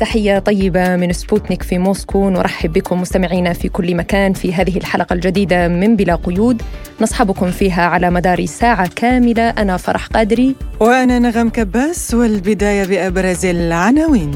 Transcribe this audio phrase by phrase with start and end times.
[0.00, 2.30] تحية طيبة من سبوتنيك في موسكو.
[2.30, 6.62] نرحب بكم مستمعينا في كل مكان في هذه الحلقة الجديدة من بلا قيود.
[7.00, 9.48] نصحبكم فيها على مدار ساعة كاملة.
[9.48, 10.54] أنا فرح قادري.
[10.80, 14.30] وأنا نغم كباس والبداية بأبرز العناوين.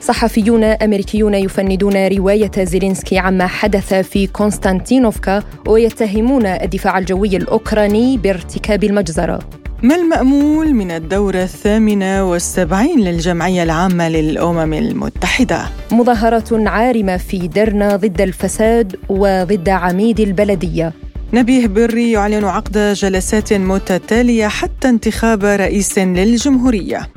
[0.00, 9.38] صحفيون أمريكيون يفندون رواية زيلينسكي عما حدث في كونستانتينوفكا ويتهمون الدفاع الجوي الأوكراني بارتكاب المجزرة.
[9.82, 18.20] ما المأمول من الدورة الثامنة والسبعين للجمعية العامة للأمم المتحدة؟ مظاهرات عارمة في درنا ضد
[18.20, 20.92] الفساد وضد عميد البلدية.
[21.32, 27.08] نبيه بري يعلن عقد جلسات متتالية حتى انتخاب رئيس للجمهورية.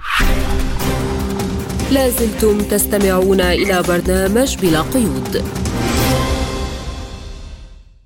[1.91, 5.43] لازلتم تستمعون إلى برنامج بلا قيود.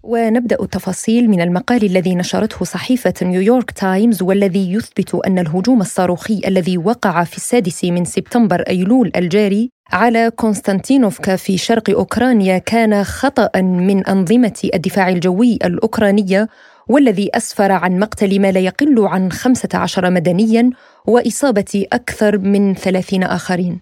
[0.08, 6.78] ونبدأ التفاصيل من المقال الذي نشرته صحيفة نيويورك تايمز والذي يثبت أن الهجوم الصاروخي الذي
[6.78, 14.06] وقع في السادس من سبتمبر أيلول الجاري على كونستانتينوفكا في شرق أوكرانيا كان خطأ من
[14.06, 16.48] أنظمة الدفاع الجوي الأوكرانية
[16.90, 20.70] والذي أسفر عن مقتل ما لا يقل عن 15 مدنيا
[21.08, 23.82] وإصابة أكثر من 30 آخرين.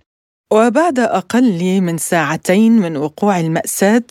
[0.54, 4.04] وبعد أقل من ساعتين من وقوع المأساة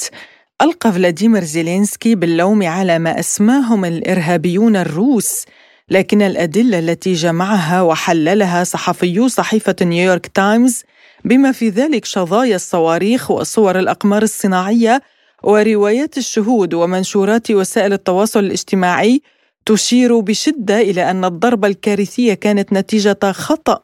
[0.62, 5.44] ألقى فلاديمير زيلينسكي باللوم على ما أسماهم الإرهابيون الروس
[5.90, 10.82] لكن الأدلة التي جمعها وحللها صحفيو صحيفة نيويورك تايمز
[11.24, 15.02] بما في ذلك شظايا الصواريخ وصور الأقمار الصناعية
[15.42, 19.22] وروايات الشهود ومنشورات وسائل التواصل الاجتماعي
[19.66, 23.80] تشير بشدة إلى أن الضربة الكارثية كانت نتيجة خطأ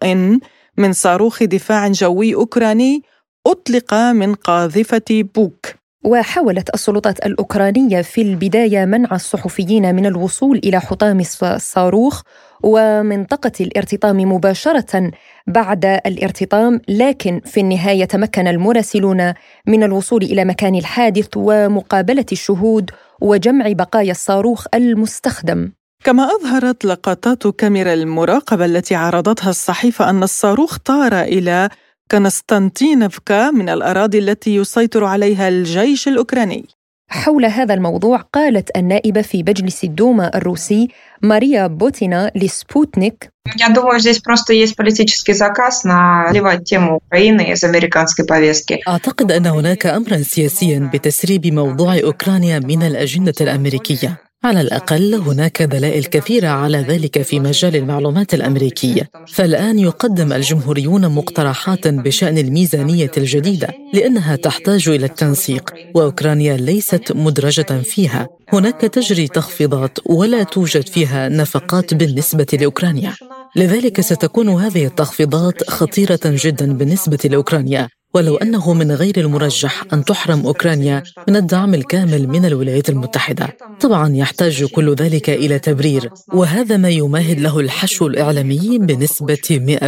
[0.76, 3.02] من صاروخ دفاع جوي أوكراني
[3.46, 5.79] أطلق من قاذفة بوك.
[6.04, 12.22] وحاولت السلطات الأوكرانية في البداية منع الصحفيين من الوصول إلى حطام الصاروخ
[12.62, 15.10] ومنطقة الارتطام مباشرة
[15.46, 19.32] بعد الارتطام لكن في النهاية تمكن المراسلون
[19.66, 22.90] من الوصول إلى مكان الحادث ومقابلة الشهود
[23.20, 25.70] وجمع بقايا الصاروخ المستخدم.
[26.04, 31.68] كما أظهرت لقطات كاميرا المراقبة التي عرضتها الصحيفة أن الصاروخ طار إلى
[32.11, 36.65] كونستانتينفكا من الأراضي التي يسيطر عليها الجيش الأوكراني
[37.09, 40.87] حول هذا الموضوع قالت النائبة في مجلس الدوما الروسي
[41.21, 47.63] ماريا بوتينا لسبوتنيك Я думаю, здесь просто есть политический заказ на сливать тему Украины из
[47.63, 48.79] американской повестки.
[48.87, 54.17] أعتقد أن هناك أمرا سياسيا بتسريب موضوع أوكرانيا من الأجندة الأمريكية.
[54.44, 61.88] على الأقل هناك دلائل كثيرة على ذلك في مجال المعلومات الأمريكية فالآن يقدم الجمهوريون مقترحات
[61.88, 68.28] بشأن الميزانية الجديدة لأنها تحتاج إلى التنسيق وأوكرانيا ليست مدرجة فيها.
[68.52, 73.14] هناك تجري تخفيضات ولا توجد فيها نفقات بالنسبة لأوكرانيا.
[73.56, 77.88] لذلك ستكون هذه التخفيضات خطيرة جدا بالنسبة لأوكرانيا.
[78.14, 83.56] ولو أنه من غير المرجح أن تحرم أوكرانيا من الدعم الكامل من الولايات المتحدة.
[83.80, 89.78] طبعا يحتاج كل ذلك إلى تبرير وهذا ما يمهد له الحشو الإعلامي بنسبة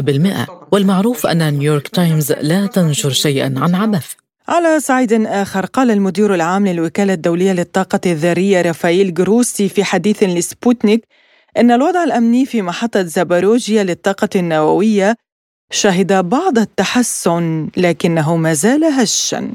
[0.46, 4.06] 100% والمعروف أن نيويورك تايمز لا تنشر شيئا عن عبث
[4.48, 11.06] على صعيد آخر قال المدير العام للوكالة الدولية للطاقة الذرية رافائيل جروسي في حديث لسبوتنيك
[11.56, 15.16] أن الوضع الأمني في محطة زاباروجيا للطاقة النووية
[15.72, 19.50] شهد بعض التحسن لكنه ما زال هشا.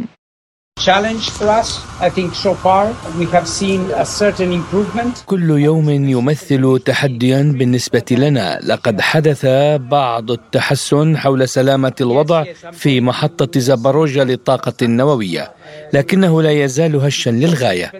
[5.25, 8.59] كل يوم يمثل تحديا بالنسبة لنا.
[8.63, 9.45] لقد حدث
[9.77, 15.51] بعض التحسن حول سلامة الوضع في محطة زاباروجا للطاقة النووية
[15.93, 17.91] لكنه لا يزال هشا للغاية.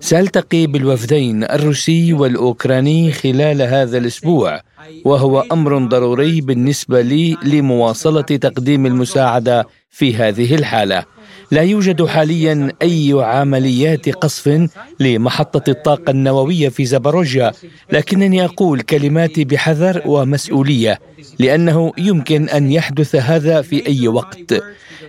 [0.00, 4.60] سألتقي بالوفدين الروسي والأوكراني خلال هذا الأسبوع
[5.04, 11.13] وهو أمر ضروري بالنسبة لي لمواصلة تقديم المساعدة في هذه الحالة.
[11.50, 14.68] لا يوجد حاليا أي عمليات قصف
[15.00, 17.52] لمحطة الطاقة النووية في زاباروجيا
[17.92, 21.00] لكنني أقول كلماتي بحذر ومسؤولية
[21.38, 24.54] لأنه يمكن أن يحدث هذا في أي وقت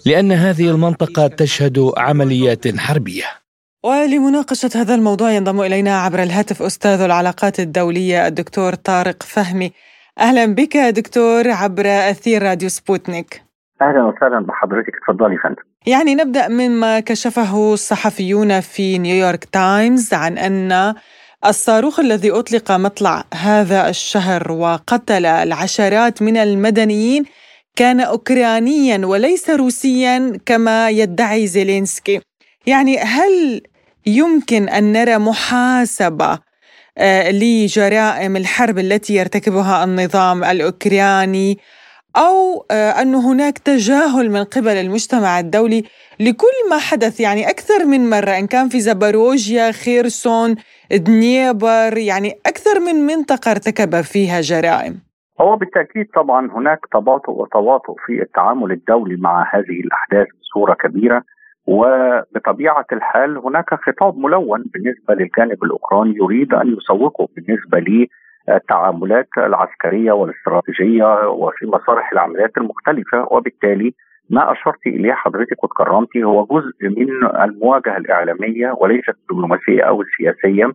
[0.06, 3.26] لأن هذه المنطقة تشهد عمليات حربية.
[3.84, 9.72] ولمناقشة هذا الموضوع ينضم إلينا عبر الهاتف أستاذ العلاقات الدولية الدكتور طارق فهمي.
[10.20, 13.45] أهلا بك دكتور عبر أثير راديو سبوتنيك.
[13.82, 14.92] أهلا وسهلا بحضرتك.
[15.08, 15.64] تفضلي فندم.
[15.88, 20.96] يعني نبدأ مما كشفه الصحفيون في نيويورك تايمز عن أن
[21.46, 27.26] الصاروخ الذي أطلق مطلع هذا الشهر وقتل العشرات من المدنيين
[27.76, 32.22] كان أوكرانيا وليس روسيا كما يدعي زيلينسكي.
[32.68, 33.62] يعني هل
[34.06, 36.40] يمكن أن نرى محاسبة
[36.98, 41.58] آه، لجرائم الحرب التي يرتكبها النظام الأوكراني
[42.18, 45.84] أو آه، أن هناك تجاهل من قبل المجتمع الدولي
[46.20, 50.56] لكل ما حدث يعني أكثر من مرة إن كان في زباروجيا خيرسون
[50.92, 54.94] دنيبر يعني أكثر من منطقة ارتكب فيها جرائم.
[55.42, 61.24] هو بالتأكيد طبعا هناك تباطؤ وتواطؤ في التعامل الدولي مع هذه الأحداث بصورة كبيرة
[61.68, 67.80] وبطبيعة الحال هناك خطاب ملون بالنسبة للجانب الأوكراني يريد أن يسوقه بالنسبة
[68.50, 73.94] للتعاملات العسكرية والاستراتيجية وفي مسارح العمليات المختلفة وبالتالي
[74.30, 77.10] ما أشرت إليه حضرتك وتكرمتي هو جزء من
[77.42, 80.72] المواجهة الإعلامية وليست الدبلوماسيه أو السياسيه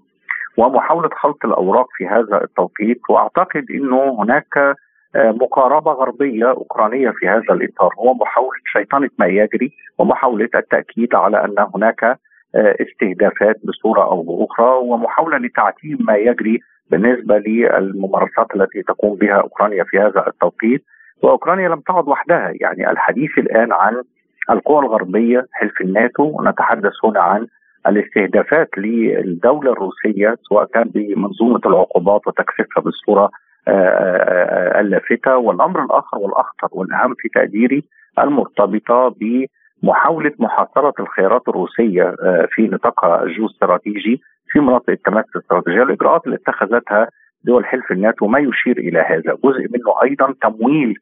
[0.56, 4.76] ومحاولة خلط الأوراق في هذا التوقيت وأعتقد إنه هناك
[5.16, 7.90] آه، مقاربة غربية أوكرانية في هذا الإطار.
[7.98, 14.70] هو محاولة شيطنة ما يجري ومحاولة التأكيد على أن هناك آه، استهدافات بصورة أو بأخرى
[14.82, 20.84] ومحاولة لتعتيم ما يجري بالنسبة للممارسات التي تقوم بها أوكرانيا في هذا التوقيت
[21.22, 22.52] وأوكرانيا لم تعد وحدها.
[22.60, 24.02] يعني الحديث الآن عن
[24.50, 27.46] القوى الغربية حلف الناتو ونتحدث هنا عن
[27.86, 33.30] الاستهدافات للدولة الروسية سواء كان بمنظومة العقوبات وتكثيفها بالصورة
[33.68, 35.36] آه، آه، آه، اللافتة.
[35.36, 37.84] والأمر الآخر والأخطر والأهم في تقديري
[38.18, 42.14] المرتبطة بمحاولة محاصرة الخيارات الروسية
[42.50, 44.20] في نطاقها الجيوستراتيجي
[44.50, 47.08] في مناطق التماس الاستراتيجية الإجراءات اللي اتخذتها
[47.44, 49.36] دول حلف الناتو ما يشير إلى هذا.
[49.44, 50.94] جزء منه أيضا تمويل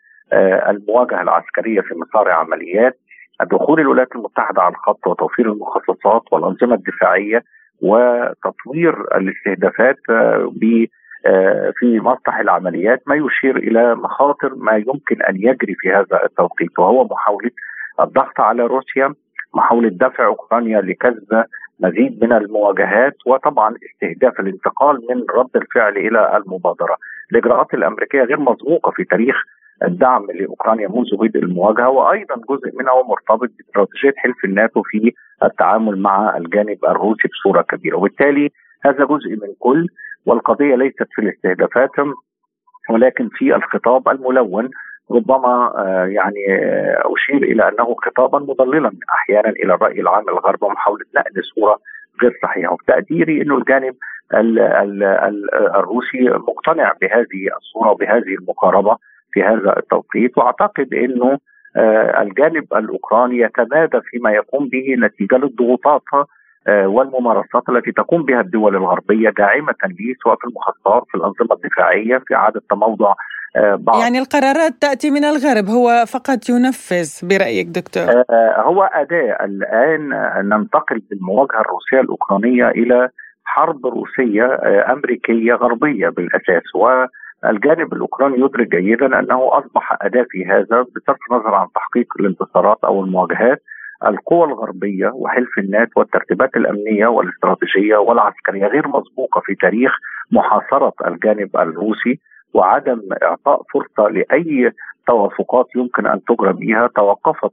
[0.69, 2.99] المواجهة العسكرية في مسار عمليات
[3.51, 7.43] دخول الولايات المتحدة على الخط وتوفير المخصصات والأنظمة الدفاعية
[7.83, 10.53] وتطوير الاستهدافات آه،
[11.27, 13.03] آه، في مسطح العمليات.
[13.07, 17.51] ما يشير إلى مخاطر ما يمكن أن يجري في هذا التوقيت وهو محاولة
[18.01, 19.15] الضغط على روسيا
[19.55, 21.45] محاولة دفع أوكرانيا لكسب
[21.81, 26.97] مزيد من المواجهات وطبعا استهداف الانتقال من رد الفعل إلى المبادرة.
[27.33, 29.37] الإجراءات الأمريكية غير مسبوقه في تاريخ
[29.85, 36.37] الدعم لأوكرانيا منذ بدء المواجهة وأيضا جزء منها مرتبط باستراتيجيه حلف الناتو في التعامل مع
[36.37, 38.51] الجانب الروسي بصورة كبيرة وبالتالي
[38.85, 39.87] هذا جزء من كل
[40.27, 41.91] والقضية ليست في الاستهدافات
[42.91, 44.71] ولكن في الخطاب الملون
[45.11, 51.05] ربما آه، يعني آه، أشير إلى أنه خطابا مضللا أحيانا إلى الرأي العام الغربي ومحاولة
[51.17, 51.79] نقل صوره
[52.23, 52.73] غير صحيحة.
[52.73, 53.95] وتقديري إنه الجانب
[54.35, 58.97] ال ال ال الروسي مقتنع بهذه الصورة وبهذه المقاربة
[59.33, 60.39] في هذا التوقيت.
[60.39, 61.39] وأعتقد إنه
[61.77, 66.03] آه، الجانب الأوكراني يتمادى فيما يقوم به نتيجة للضغوطات
[66.69, 72.35] والممارسات التي تقوم بها الدول الغربية داعمة لي سواء في المخططات في الأنظمة الدفاعية في
[72.35, 73.15] إعادة تموضع
[73.57, 74.01] بعض.
[74.01, 78.05] يعني القرارات تأتي من الغرب هو فقط ينفذ برأيك دكتور؟
[78.57, 80.09] هو أداة الآن
[80.49, 83.09] ننتقل بالمواجهه الروسية الأوكرانية إلى
[83.45, 84.59] حرب روسية
[84.93, 86.75] أمريكية غربية بالأساس.
[86.75, 87.05] و
[87.45, 93.05] الجانب الأوكراني يدرك جيدا أنه أصبح أداة في هذا بصرف النظر عن تحقيق الانتصارات أو
[93.05, 93.63] المواجهات
[94.07, 99.93] القوى الغربية وحلف الناتو والترتيبات الأمنية والاستراتيجية والعسكرية غير مسبوقة في تاريخ
[100.31, 102.21] محاصرة الجانب الروسي.
[102.55, 104.73] وعدم إعطاء فرصة لأي
[105.07, 107.53] توافقات يمكن أن تجرى بها توقفت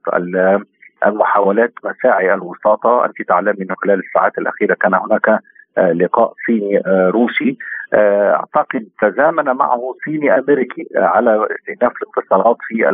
[1.06, 5.40] المحاولات مساعي الوساطه أنت تعلمي أنه خلال الساعات الأخيرة كان هناك
[5.78, 7.58] آه، لقاء صيني آه، روسي.
[7.94, 12.90] آه، أعتقد تزامن معه صيني أمريكي على استئناف الاتصالات في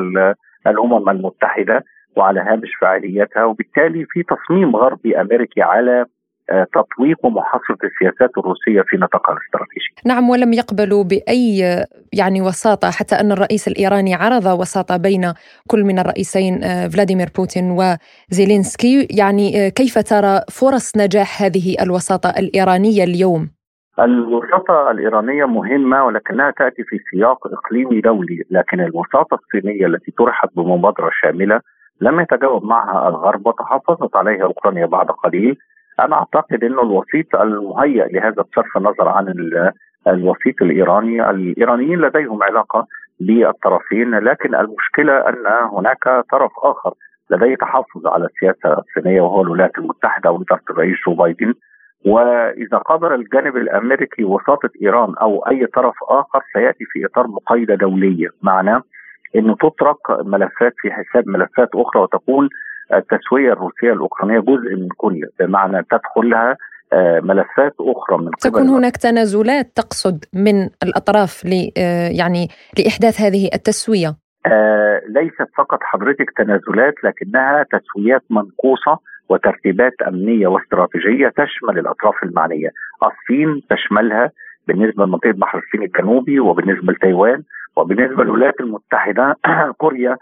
[0.67, 1.84] الأمم المتحدة
[2.15, 6.05] وعلى هامش فعاليتها وبالتالي في تصميم غربي أمريكي على
[6.74, 9.89] تطويق ومحاصرة السياسات الروسية في نطاقها الاستراتيجي.
[10.05, 11.60] نعم ولم يقبلوا بأي
[12.13, 15.34] يعني وساطة حتى أن الرئيس الإيراني عرض وساطة بين
[15.67, 17.77] كل من الرئيسين فلاديمير بوتين
[18.31, 19.08] وزيلينسكي.
[19.20, 23.50] يعني كيف ترى فرص نجاح هذه الوساطة الإيرانية اليوم؟
[24.00, 31.10] الوساطة الإيرانية مهمة ولكنها تأتي في سياق إقليمي دولي لكن الوساطة الصينية التي طرحت بمبادرة
[31.22, 31.62] شاملة
[32.01, 35.58] لم يتجاوب معها الغرب وتحفظت عليها أوكرانيا بعد قليل.
[36.05, 39.34] أنا أعتقد أنه الوسيط المهيأ لهذا بصرف النظر عن
[40.08, 42.88] الوسيط الإيراني الإيرانيين لديهم علاقة
[43.20, 46.93] بالطرفين لكن المشكلة أن هناك طرف آخر
[47.29, 51.53] لديه تحفظ على السياسة الصينية وهو الولايات المتحدة وإدارة الرئيس جو بايدن.
[52.05, 58.27] وإذا قدر الجانب الأمريكي وساطة إيران أو أي طرف آخر سيأتي في إطار مقايضة دولية.
[58.41, 58.84] معناه
[59.36, 62.50] إنه تترك ملفات في حساب ملفات أخرى وتكون
[62.93, 66.57] التسوية الروسية الأوكرانية جزء من كل بمعنى تدخلها
[66.93, 68.51] آه، ملفات أخرى من قبل.
[68.51, 72.48] تكون هناك تنازلات تقصد من الأطراف ل آه، يعني
[72.79, 74.15] لإحداث هذه التسوية.
[74.45, 82.69] آه ليست فقط حضرتك تنازلات لكنها تسويات منقوصة وترتيبات أمنية واستراتيجية تشمل الأطراف المعنية،
[83.03, 84.31] الصين تشملها
[84.67, 87.43] بالنسبة لمنطقة بحر الصين الجنوبي وبالنسبة لتايوان
[87.75, 89.36] وبالنسبة للولايات المتحدة
[89.81, 90.17] كوريا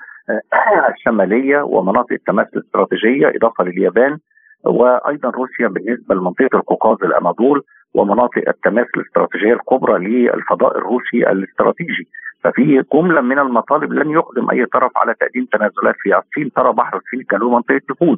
[0.89, 4.17] الشماليه ومناطق التماس الاستراتيجيه إضافة لليابان
[4.65, 12.07] وأيضا روسيا بالنسبة لمنطقة القوقاز الاناضول ومناطق التماس الاستراتيجية الكبرى للفضاء الروسي الاستراتيجي.
[12.43, 16.97] ففي جملة من المطالب لن يقدم أي طرف على تقديم تنازلات فيها الصين ترى بحر
[16.97, 18.17] الصين الجنوبي منطقة نفوذ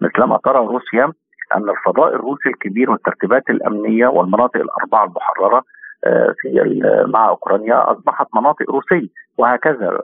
[0.00, 1.12] مثلما ترى روسيا
[1.56, 5.62] أن الفضاء الروسي الكبير والترتيبات الأمنية والمناطق الأربعة المحررة آه،
[6.40, 9.98] في مع أوكرانيا أصبحت مناطق روسية وهكذا.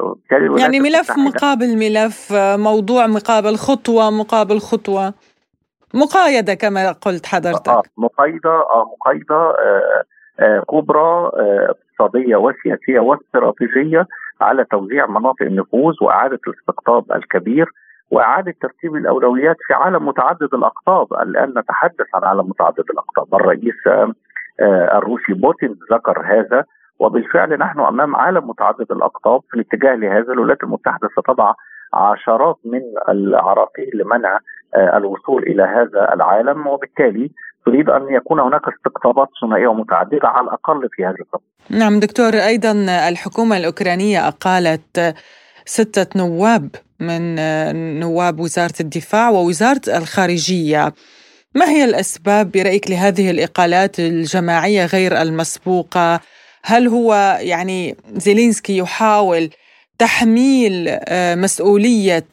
[0.58, 5.14] يعني ملف مقابل ملف موضوع مقابل خطوة مقابل خطوة.
[5.94, 7.68] مقايده كما قلت حضرتك.
[7.68, 10.02] آه مقايده آه مقايده آه
[10.40, 14.06] آه كبرى آه اقتصادية وسياسية واستراتيجية
[14.40, 17.66] على توزيع مناطق النفوذ وإعادة الاستقطاب الكبير
[18.10, 24.12] وإعادة ترتيب الأولويات في عالم متعدد الأقطاب، الآن نتحدث عن عالم متعدد الأقطاب، الرئيس آه،
[24.60, 26.64] الروسي بوتين ذكر هذا
[26.98, 31.52] وبالفعل نحن أمام عالم متعدد الأقطاب في الاتجاه لهذا الولايات المتحدة ستضع
[31.94, 34.38] عشرات من العراقيل لمنع
[34.74, 37.30] آه، الوصول إلى هذا العالم وبالتالي
[37.66, 41.40] تريد أن يكون هناك استقطابات ثنائية ومتعدده على الأقل في هذا الطب.
[41.70, 42.72] نعم دكتور أيضا
[43.08, 45.14] الحكومة الأوكرانية أقالت
[45.64, 46.68] ستة نواب
[47.00, 47.34] من
[48.00, 50.92] نواب وزارة الدفاع ووزارة الخارجية.
[51.58, 56.20] ما هي الأسباب برأيك لهذه الإقالات الجماعية غير المسبوقة؟
[56.64, 59.50] هل هو يعني زيلينسكي يحاول
[59.98, 62.30] تحميل آه، مسؤولية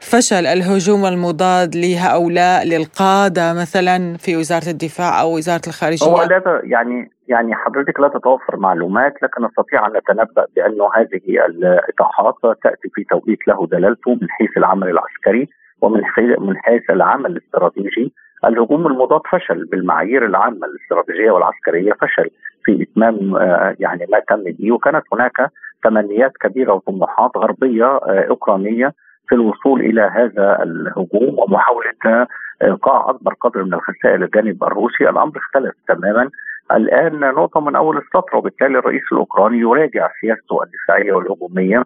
[0.00, 7.10] فشل الهجوم المضاد لهؤلاء للقادة مثلا في وزارة الدفاع أو وزارة الخارجية؟ هو لا يعني
[7.28, 13.38] يعني حضرتك لا تتوفر معلومات لكن نستطيع أن نتنبأ بانه هذه الإيقاعات تأتي في توقيت
[13.48, 15.48] له دلالته من حيث العمل العسكري
[15.80, 16.02] ومن
[16.38, 18.12] من حيث العمل الاستراتيجي
[18.44, 19.64] الهجوم المضاد فشل.
[19.64, 22.30] بالمعايير العامة الاستراتيجية والعسكرية فشل
[22.64, 24.72] في إتمام آه، يعني ما تم به.
[24.72, 25.50] وكانت هناك
[25.84, 28.92] تمنيات كبيرة وطموحات غربية آه، أوكرانية
[29.28, 32.26] في الوصول إلى هذا الهجوم ومحاولة
[32.62, 36.30] ايقاع أكبر قدر من الخسائر للجانب الروسي، الأمر اختلف تماما.
[36.72, 41.82] الآن نقطه من أول السطر وبالتالي الرئيس الأوكراني يراجع سياسته الدفاعية والهجومية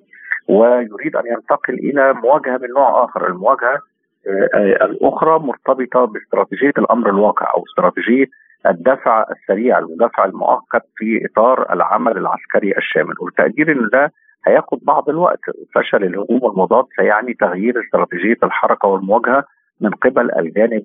[0.48, 3.78] ويريد أن ينتقل إلى مواجهة من نوع آخر، المواجهة
[4.26, 8.26] آه، الأخرى مرتبطة باستراتيجية الأمر الواقع أو استراتيجية
[8.66, 13.14] الدفع السريع المدافع المؤقت في إطار العمل العسكري الشامل.
[13.20, 14.12] والتقدير إن ده
[14.46, 15.40] هياخد بعض الوقت
[15.74, 19.44] فشل الهجوم المضاد سيعني تغيير استراتيجية الحركة والمواجهة
[19.80, 20.82] من قبل الجانب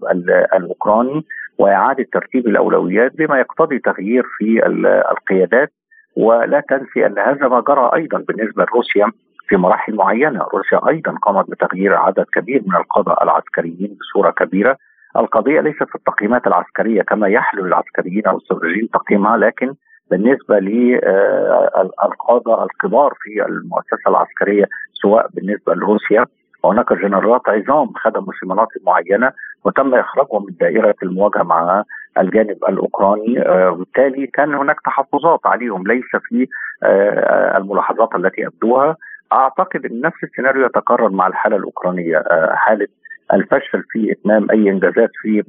[0.56, 1.26] الأوكراني
[1.58, 4.66] وإعادة ترتيب الأولويات بما يقتضي تغيير في
[5.12, 5.72] القيادات.
[6.18, 9.12] ولا تنسي أن هذا ما جرى أيضا بالنسبة لروسيا
[9.48, 14.78] في مراحل معينة، روسيا أيضا قامت بتغيير عدد كبير من القاده العسكريين بصورة كبيرة،
[15.18, 19.74] القضية ليست في التقييمات العسكرية كما يحلو للعسكريين أو الاستراتيجيين تقييمها لكن
[20.12, 26.26] بالنسبة للقاده الكبار في المؤسسة العسكرية سواء بالنسبة لروسيا.
[26.64, 29.32] وهناك جنرالات عظام خدموا في مناطق معينة
[29.64, 31.84] وتم إخراجهم من دائرة المواجهة مع
[32.18, 35.88] الجانب الأوكراني آه، وبالتالي كان هناك تحفظات عليهم.
[35.88, 36.48] ليس في
[36.84, 38.96] آه، الملاحظات التي ابدوها
[39.34, 42.88] أعتقد إن نفس السيناريو يتكرر مع الحالة الأوكرانية آه، حالة
[43.34, 45.44] الفشل في إتمام أي إنجازات في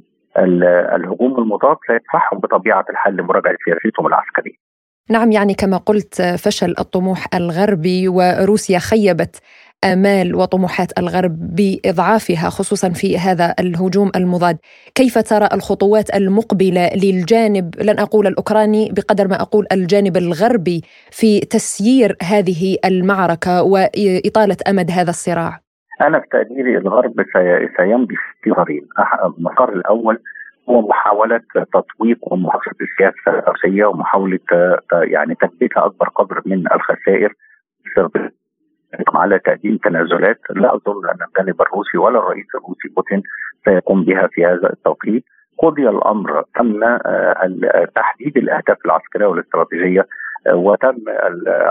[0.95, 4.69] الهجوم المضاد سيدفعهم بطبيعة الحال لمراجعة سياستهم العسكرية.
[5.09, 9.41] نعم يعني كما قلت فشل الطموح الغربي وروسيا خيبت
[9.83, 14.57] آمال وطموحات الغرب بإضعافها خصوصا في هذا الهجوم المضاد،
[14.95, 20.81] كيف ترى الخطوات المقبلة للجانب لن أقول الأوكراني بقدر ما أقول الجانب الغربي
[21.11, 25.59] في تسيير هذه المعركة وإطالة أمد هذا الصراع؟
[26.01, 27.13] أنا في تقديري الغرب
[27.77, 28.83] سيمضي في طريق
[29.37, 30.19] المسار الأول
[30.69, 31.41] هو محاولة
[31.73, 34.39] تطويق ومحافظة السياسة الروسية ومحاولة
[34.91, 37.33] يعني تثبيت أكبر قدر من الخسائر
[39.15, 40.39] على تقديم تنازلات.
[40.49, 43.23] لا أظن أن الجانب الروسي ولا الرئيس الروسي بوتين
[43.65, 45.23] سيقوم بها في هذا التوقيت.
[45.57, 50.07] قضي الأمر تم آه، تحديد الأهداف العسكرية والاستراتيجية
[50.47, 50.97] آه، وتم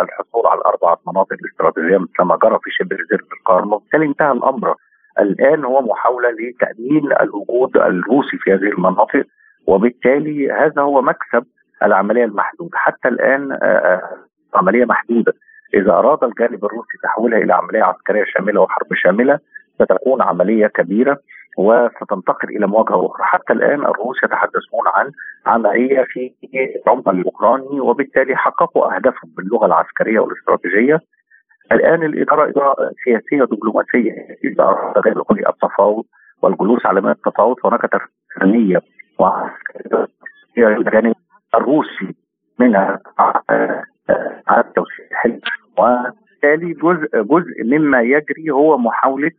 [0.03, 4.75] الحصول على الأربعة مناطق الاستراتيجية مثل ما جرى في شبه جزيرة القرم وبالتالي انتهى الأمر؟
[5.19, 9.25] الآن هو محاولة لتأمين الوجود الروسي في هذه المناطق
[9.67, 11.47] وبالتالي هذا هو مكسب
[11.83, 12.79] العملية المحدودة.
[12.79, 14.03] حتى الآن آه،
[14.55, 15.33] عملية محدودة.
[15.75, 19.39] إذا أراد الجانب الروسي تحويلها إلى عملية عسكرية شاملة وحرب شاملة
[19.75, 21.19] ستكون عملية كبيرة
[21.59, 25.13] وستنتقل إلى مواجهة أخرى، حتى الآن الروس يتحدثون عن
[25.47, 26.33] عملية في
[26.87, 31.01] العمق الأوكراني وبالتالي حققوا أهدافهم باللغة العسكرية والاستراتيجية.
[31.73, 34.13] الآن الإدارة اداره سياسيه دبلوماسيه
[34.45, 35.07] إذا أراد
[35.49, 36.05] التفاوض
[36.43, 37.81] والجلوس على مائده التفاوض هناك
[38.37, 38.81] تفنيه
[40.59, 41.15] الجانب
[41.55, 42.15] الروسي
[42.59, 43.01] منها
[44.49, 45.41] على توسيع الحلم
[45.79, 49.31] وبالتالي جزء جزء مما يجري هو محاولة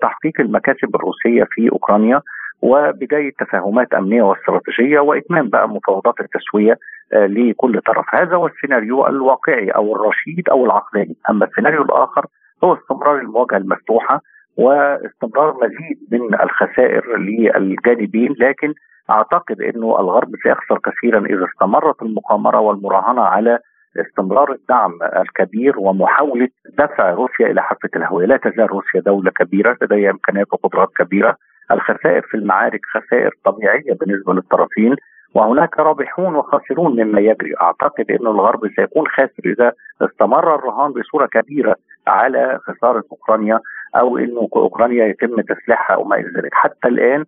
[0.00, 2.20] تحقيق المكاسب الروسية في أوكرانيا
[2.62, 6.78] وبدايه تفاهمات أمنية واستراتيجية وإتمام بقى مفاوضات التسوية
[7.12, 12.26] آه، لكل طرف، هذا هو السيناريو الواقعي أو الرشيد أو العقلاني، أما السيناريو الآخر
[12.64, 14.20] هو استمرار المواجهة المفتوحة
[14.56, 18.74] واستمرار مزيد من الخسائر للجانبين لكن
[19.10, 23.58] أعتقد إنه الغرب سيخسر كثيرا إذا استمرت المقامرة والمراهنة على
[23.96, 30.10] استمرار الدعم الكبير ومحاولة دفع روسيا إلى حافه الهويه، لا تزال روسيا دولة كبيرة لديها
[30.10, 31.36] إمكانيات وقدرات كبيرة،
[31.70, 34.96] الخسائر في المعارك خسائر طبيعية بالنسبة للطرفين
[35.34, 37.54] وهناك رابحون وخاسرون مما يجري.
[37.60, 43.60] أعتقد إن الغرب سيكون خاسر إذا استمر الرهان بصورة كبيرة على خسارة أوكرانيا
[43.96, 46.54] أو انه أوكرانيا يتم تسليحها وما إلى ذلك.
[46.54, 47.24] حتى الآن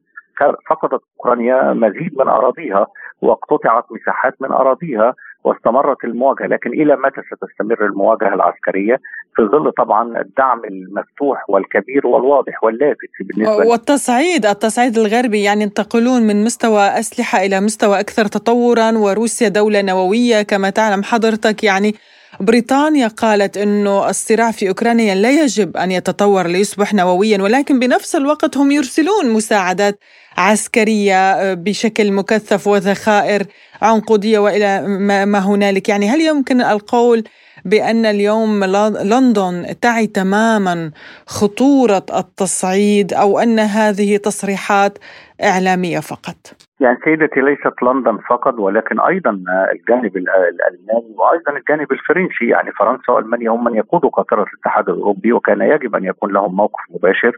[0.70, 2.86] فقدت أوكرانيا مزيد من أراضيها
[3.22, 5.14] واقتطعت مساحات من أراضيها
[5.44, 9.00] واستمرت المواجهة لكن إلى متى ستستمر المواجهة العسكرية؟
[9.36, 16.44] في ظل طبعا الدعم المفتوح والكبير والواضح واللافت بالنسبة والتصعيد التصعيد الغربي يعني ينتقلون من
[16.44, 21.94] مستوى أسلحة إلى مستوى أكثر تطورا وروسيا دولة نووية كما تعلم حضرتك يعني
[22.40, 28.56] بريطانيا قالت إنه الصراع في أوكرانيا لا يجب أن يتطور ليصبح نوويا ولكن بنفس الوقت
[28.56, 29.98] هم يرسلون مساعدات
[30.36, 33.46] عسكرية آه، بشكل مكثف وذخائر
[33.82, 34.80] عنقودية وإلى
[35.26, 35.88] ما هنالك.
[35.88, 37.24] يعني هل يمكن القول
[37.64, 40.90] بأن اليوم لندن تعي تماما
[41.26, 44.98] خطورة التصعيد أو أن هذه تصريحات
[45.42, 46.36] إعلامية فقط؟
[46.82, 49.30] يعني سيدتي ليست لندن فقط ولكن أيضا
[49.72, 52.46] الجانب الألماني وأيضا الجانب الفرنسي.
[52.48, 56.80] يعني فرنسا وألمانيا هم من يقودوا قطر الاتحاد الأوروبي وكان يجب أن يكون لهم موقف
[56.90, 57.36] مباشر.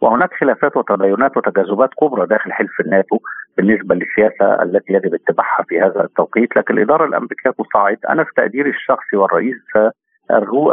[0.00, 3.18] وهناك خلافات وتباينات وتجاذبات كبرى داخل حلف الناتو
[3.56, 8.70] بالنسبة للسياسة التي يجب اتباعها في هذا التوقيت، لكن الإدارة الأمريكية تصعد أنا في تقديري
[8.70, 9.56] الشخصي والرئيس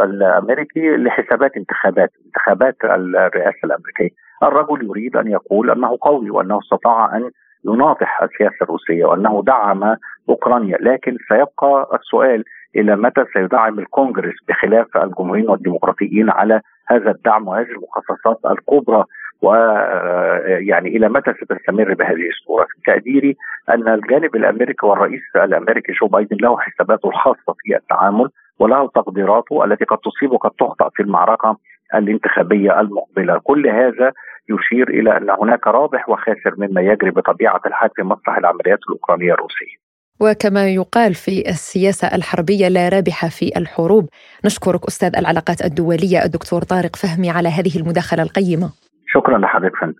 [0.04, 4.10] الأمريكي لحسابات انتخابات انتخابات الرئاسة الأمريكية،
[4.42, 7.30] الرجل يريد أن يقول أنه قوي وأنه استطاع أن
[7.64, 9.96] يناطح السياسة الروسية وأنه دعم
[10.28, 12.44] أوكرانيا، لكن سيبقى السؤال
[12.76, 19.04] إلى متى سيدعم الكونغرس بخلاف الجمهوريين والديمقراطيين على هذا الدعم وهذه المخصصات الكبرى؟
[19.42, 23.36] ويعني إلى متى ستستمر بهذه الصورة؟ في تقديري
[23.70, 29.84] أن الجانب الأمريكي والرئيس الأمريكي جو بايدن له حساباته الخاصة في التعامل وله تقديراته التي
[29.84, 31.56] قد تصيب وقد تخطأ في المعركة
[31.94, 34.12] الانتخابية المقبلة، كل هذا
[34.50, 39.82] يشير إلى أن هناك رابح وخاسر مما يجري بطبيعة الحال في مسرح العمليات الأوكرانية الروسية.
[40.20, 44.08] وكما يقال في السياسة الحربية لا رابح في الحروب.
[44.44, 48.70] نشكرك أستاذ العلاقات الدولية الدكتور طارق فهمي على هذه المداخلة القيمة.
[49.14, 49.94] شكرا لحضرتك فندم.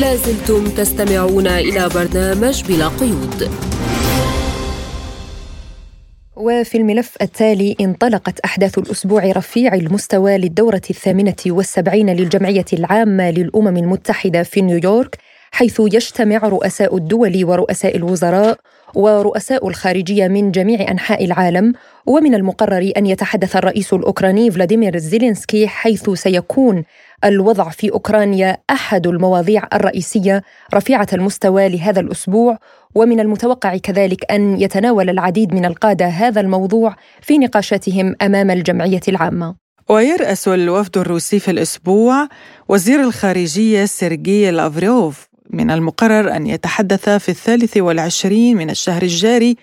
[0.00, 3.75] لازلتم تستمعون إلى برنامج بلا قيود.
[6.36, 14.42] وفي الملف التالي انطلقت أحداث الأسبوع رفيع المستوى للدورة الثامنة والسبعين للجمعية العامة للأمم المتحدة
[14.42, 15.16] في نيويورك
[15.50, 18.58] حيث يجتمع رؤساء الدول ورؤساء الوزراء
[18.94, 21.72] ورؤساء الخارجية من جميع أنحاء العالم
[22.06, 26.84] ومن المقرر أن يتحدث الرئيس الأوكراني فلاديمير زيلينسكي حيث سيكون
[27.24, 30.42] الوضع في أوكرانيا أحد المواضيع الرئيسية
[30.74, 32.58] رفيعة المستوى لهذا الأسبوع
[32.94, 39.54] ومن المتوقع كذلك أن يتناول العديد من القادة هذا الموضوع في نقاشاتهم أمام الجمعية العامة.
[39.88, 42.28] ويرأس الوفد الروسي في الأسبوع
[42.68, 49.56] وزير الخارجية سيرجي لافروف من المقرر أن يتحدث في الثالث والعشرين من الشهر الجاري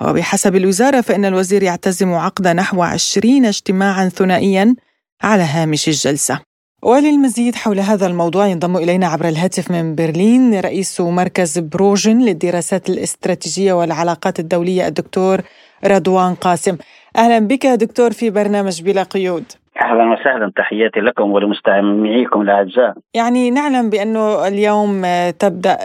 [0.00, 4.74] وبحسب الوزارة فإن الوزير يعتزم عقد نحو عشرين اجتماعا ثنائيا
[5.22, 6.40] على هامش الجلسة.
[6.82, 13.72] وللمزيد حول هذا الموضوع ينضم إلينا عبر الهاتف من برلين رئيس مركز بروجن للدراسات الاستراتيجية
[13.72, 15.40] والعلاقات الدولية الدكتور
[15.84, 16.76] رضوان قاسم.
[17.16, 19.44] أهلا بك دكتور في برنامج بلا قيود.
[19.82, 22.94] أهلا وسهلا تحياتي لكم ولمستمعيكم الأعزاء.
[23.14, 25.06] يعني نعلم بانه اليوم
[25.38, 25.78] تبدأ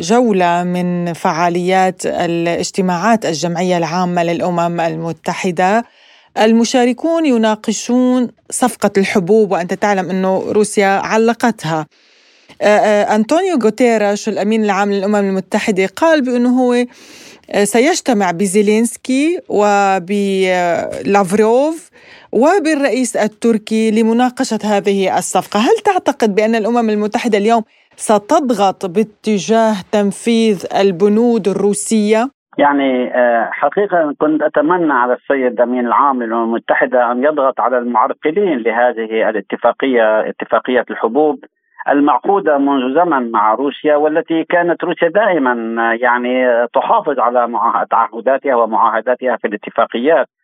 [0.00, 5.84] جولة من فعاليات الاجتماعات الجمعية العامة للأمم المتحدة.
[6.38, 11.86] المشاركون يناقشون صفقة الحبوب وأنت تعلم انه روسيا علقتها.
[13.14, 16.84] أنطونيو غوتيراش الأمين العام للأمم المتحدة قال بأنه هو
[17.64, 19.40] سيجتمع بزيلينسكي
[21.08, 21.90] وبلافروف
[22.32, 27.62] وبالرئيس التركي لمناقشة هذه الصفقة هل تعتقد بأن الأمم المتحدة اليوم
[27.96, 33.10] ستضغط باتجاه تنفيذ البنود الروسية؟ يعني
[33.50, 40.28] حقيقة كنت أتمنى على السيد أمين العام للأمم المتحدة أن يضغط على المعرقلين لهذه الاتفاقية
[40.28, 41.44] اتفاقية الحبوب
[41.88, 45.54] المعقودة منذ زمن مع روسيا والتي كانت روسيا دائما
[45.94, 47.48] يعني تحافظ على
[47.90, 50.39] تعهداتها ومعاهداتها في الاتفاقيات آه،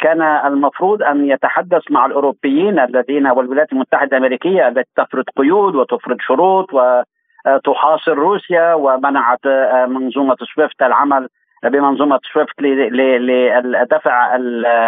[0.00, 6.66] كان المفروض أن يتحدث مع الأوروبيين الذين والولايات المتحدة الأمريكية التي تفرض قيود وتفرض شروط
[6.72, 11.28] وتحاصر روسيا ومنعت آه، منظومة سويفت العمل
[11.64, 14.36] بمنظومة سويفت لدفع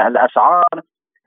[0.07, 0.81] الأسعار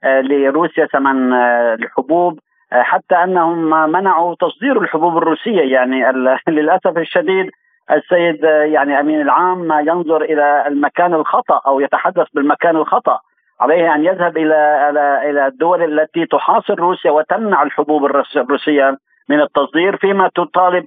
[0.03, 2.39] آه، لروسيا ثمن الحبوب
[2.71, 5.61] حتى أنهم منعوا تصدير الحبوب الروسية.
[5.61, 6.11] يعني
[6.57, 7.51] للأسف الشديد
[7.91, 13.19] السيد يعني أمين العام ينظر إلى المكان الخطأ أو يتحدث بالمكان الخطأ
[13.59, 18.97] عليه أن يذهب إلى إلى إلى الدول التي تحاصر روسيا وتمنع الحبوب الروسية
[19.29, 20.85] من التصدير فيما تطالب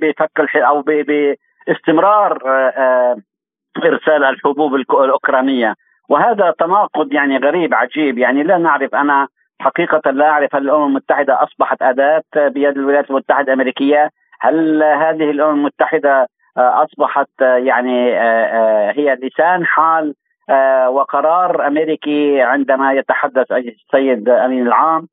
[0.00, 2.38] بفك أو باستمرار
[3.84, 5.74] إرسال الحبوب الأوكرانية.
[6.08, 8.18] وهذا تناقض يعني غريب عجيب.
[8.18, 9.28] يعني لا نعرف أنا
[9.60, 15.58] حقيقة لا أعرف هل الأمم المتحدة أصبحت أداة بيد الولايات المتحدة الأمريكية؟ هل هذه الأمم
[15.58, 20.14] المتحدة أصبحت آه، يعني آه، هي لسان حال
[20.88, 25.08] وقرار أمريكي عندما يتحدث السيد أمين العام.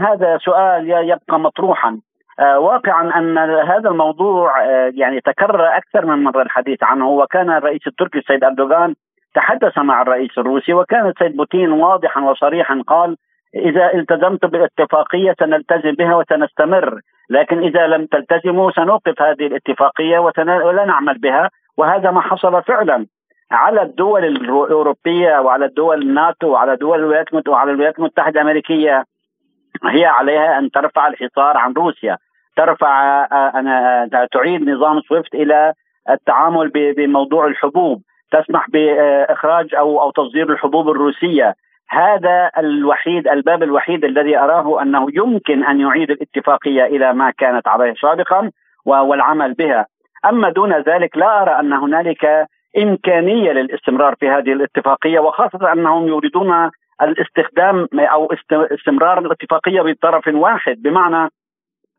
[0.00, 2.00] هذا سؤال يبقى مطروحا.
[2.38, 7.08] واقعا أن هذا الموضوع يعني تكرر أكثر من مرة الحديث عنه.
[7.08, 8.94] وكان الرئيس التركي السيد أردوغان
[9.34, 13.16] تحدث مع الرئيس الروسي وكان السيد بوتين واضحا وصريحا قال
[13.56, 21.18] إذا التزمت بالاتفاقية سنلتزم بها وسنستمر لكن إذا لم تلتزموا سنوقف هذه الاتفاقية ولا نعمل
[21.18, 23.06] بها وهذا ما حصل فعلا
[23.50, 29.04] على الدول الأوروبية وعلى الدول الناتو وعلى دول الولايات وعلى الولايات المتحدة الأمريكية
[29.84, 32.18] هي عليها أن ترفع الحصار عن روسيا.
[32.56, 33.24] ترفع
[33.58, 35.72] أن تعيد نظام سويفت إلى
[36.10, 38.02] التعامل بموضوع الحبوب.
[38.32, 41.54] تسمح بإخراج أو أو تصدير الحبوب الروسية.
[41.88, 47.94] هذا الوحيد الباب الوحيد الذي أراه أنه يمكن أن يعيد الاتفاقية إلى ما كانت عليه
[47.94, 48.50] سابقا
[48.86, 49.86] والعمل بها.
[50.24, 52.46] أما دون ذلك لا أرى أن هنالك
[52.78, 56.70] إمكانية للاستمرار في هذه الاتفاقية وخاصة أنهم يريدون
[57.02, 61.30] الاستخدام أو استمرار الاتفاقية بطرف واحد بمعنى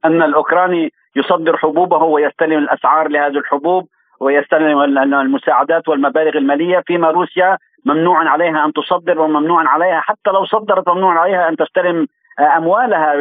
[0.06, 3.88] أن الأوكراني يصدر حبوبه ويستلم الأسعار لهذه الحبوب
[4.20, 4.82] ويستلم
[5.14, 11.20] المساعدات والمبالغ المالية فيما روسيا ممنوع عليها أن تصدر وممنوع عليها حتى لو صدرت ممنوع
[11.20, 12.08] عليها أن تستلم
[12.40, 13.16] آه، أموالها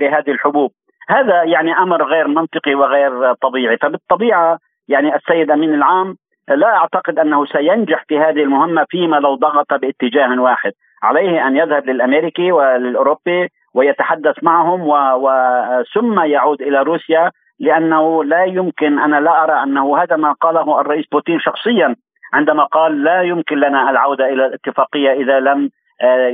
[0.00, 0.70] لهذه الحبوب.
[1.08, 3.76] هذا يعني أمر غير منطقي وغير طبيعي.
[3.76, 6.16] فبالطبيعة يعني السيد أمين العام
[6.48, 10.72] لا أعتقد أنه سينجح في هذه المهمة فيما لو ضغط باتجاه واحد.
[11.02, 14.80] عليه أن يذهب للأمريكي وللأوروبي ويتحدث معهم
[15.22, 21.06] وثم يعود إلى روسيا لأنه لا يمكن أنا لا أرى أنه هذا ما قاله الرئيس
[21.12, 21.96] بوتين شخصيا.
[22.32, 25.70] عندما قال لا يمكن لنا العودة إلى الاتفاقية إذا لم
[26.02, 26.28] آه،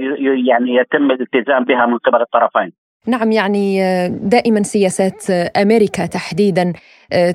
[0.48, 2.72] يعني يتم الالتزام بها من قبل الطرفين.
[3.06, 6.72] نعم يعني آه، دائما سياسات آه، أمريكا تحديدا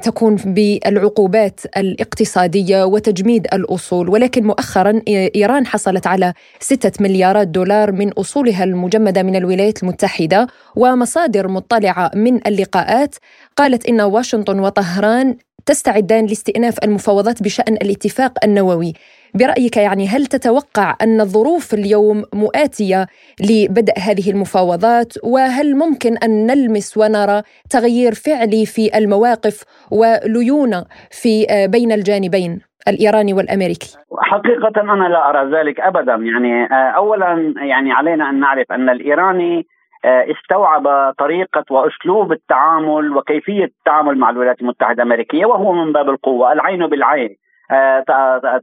[0.02, 4.10] تكون بالعقوبات الاقتصادية وتجميد الأصول.
[4.10, 11.48] ولكن مؤخرا إيران حصلت على ستة مليارات دولار من أصولها المجمدة من الولايات المتحدة ومصادر
[11.48, 13.16] مطلعة من اللقاءات.
[13.56, 18.94] قالت إن واشنطن وطهران تستعدان لاستئناف المفاوضات بشأن الاتفاق النووي.
[19.36, 23.08] برأيك يعني هل تتوقع أن الظروف اليوم مؤاتية
[23.50, 31.66] لبدء هذه المفاوضات؟ وهل ممكن أن نلمس ونرى تغيير فعلي في المواقف وليونة في آه،
[31.66, 36.14] بين الجانبين الإيراني والأمريكي؟ حقيقة أنا لا أرى ذلك ابدا.
[36.14, 39.68] يعني آه، اولا يعني علينا أن نعرف أن الإيراني
[40.06, 46.54] آه، استوعب طريقة وأسلوب التعامل وكيفية التعامل مع الولايات المتحدة الأمريكية وهو من باب القوة
[46.54, 47.36] العين بالعين.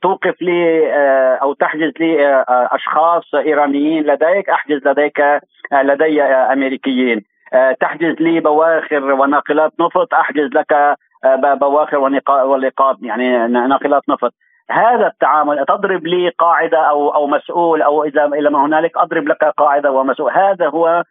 [0.03, 5.23] توقف لي آه، أو تحجز لي أشخاص إيرانيين لديك أحجز لديك
[5.73, 7.25] لدي أمريكيين.
[7.81, 10.97] تحجز لي بواخر وناقلات نفط أحجز لك
[11.61, 14.33] بواخر ولقاط يعني ناقلات نفط.
[14.71, 19.45] هذا التعامل تضرب لي قاعدة أو أو مسؤول أو إذا إلى ما هنالك أضرب لك
[19.45, 20.33] قاعدة ومسؤول.
[20.33, 21.05] هذا هو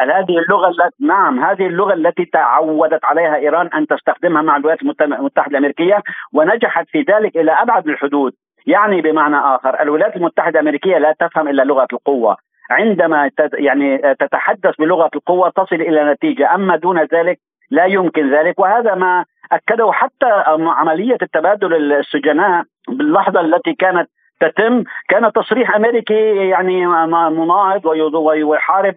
[0.00, 5.50] هذه اللغة التي نعم هذه اللغة التي تعودت عليها إيران أن تستخدمها مع الولايات المتحدة
[5.50, 6.02] الأمريكية
[6.32, 8.32] ونجحت في ذلك إلى أبعد الحدود.
[8.66, 12.36] يعني بمعنى آخر الولايات المتحدة الأمريكية لا تفهم إلا لغة القوة.
[12.70, 17.38] عندما يعني تتحدث بلغة القوة تصل إلى نتيجة أما دون ذلك
[17.70, 18.58] لا يمكن ذلك.
[18.58, 24.08] وهذا ما أكده حتى عملية التبادل السجناء باللحظة التي كانت
[24.40, 24.84] تتم.
[25.08, 26.86] كان تصريح أمريكي يعني
[27.30, 28.94] مناهض ويحارب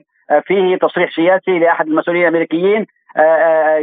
[0.47, 2.85] فيه تصريح سياسي لأحد المسؤولين الأمريكيين
[3.17, 3.77] آه، آه،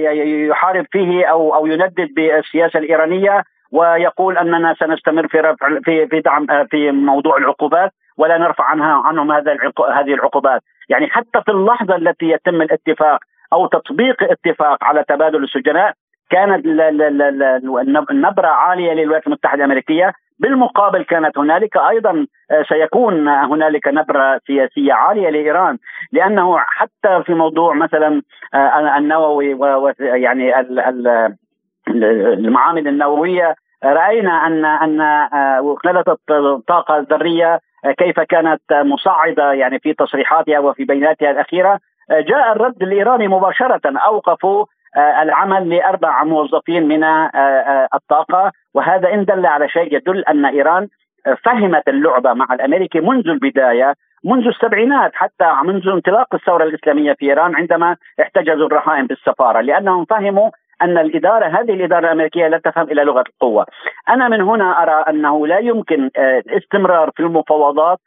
[0.51, 6.47] يحارب فيه أو أو يندد بالسياسة الإيرانية ويقول أننا سنستمر في رفع في في دعم
[6.71, 9.57] في موضوع العقوبات ولا نرفع عنها عنهم هذا
[9.95, 13.21] هذه العقوبات، يعني حتى في اللحظة التي يتم الاتفاق
[13.53, 15.93] أو تطبيق اتفاق على تبادل السجناء
[16.31, 16.67] كانت
[18.11, 20.13] النبرة عالية للولايات المتحدة الأمريكية.
[20.39, 22.27] بالمقابل كانت هنالك أيضا آه،
[22.69, 25.79] سيكون هنالك نبرة سياسية عالية لإيران
[26.13, 28.23] لأنه حتى في موضوع مثلا
[28.55, 30.61] آه، النووي ويعني
[31.89, 37.61] المعامل النووية رأينا ان ان آه، وكالة الطاقة الذرية
[37.99, 41.79] كيف كانت مصعدة يعني في تصريحاتها وفي بياناتها الأخيرة
[42.11, 49.25] جاء الرد الإيراني مباشرة أوقفوا آه، العمل لأربع موظفين من آه، آه، الطاقة وهذا إن
[49.25, 50.89] دل على شيء يدل أن إيران
[51.45, 57.57] فهمت اللعبة مع الأمريكي منذ البداية منذ السبعينات حتى منذ انطلاق الثورة الإسلامية في إيران
[57.57, 60.51] عندما احتجزوا الرهائن بالسفارة لأنهم فهموا
[60.83, 63.67] أن الإدارة هذه الإدارة الأمريكية لا تفهم إلى لغة القوة.
[64.09, 67.99] أنا من هنا أرى أنه لا يمكن الاستمرار في المفاوضات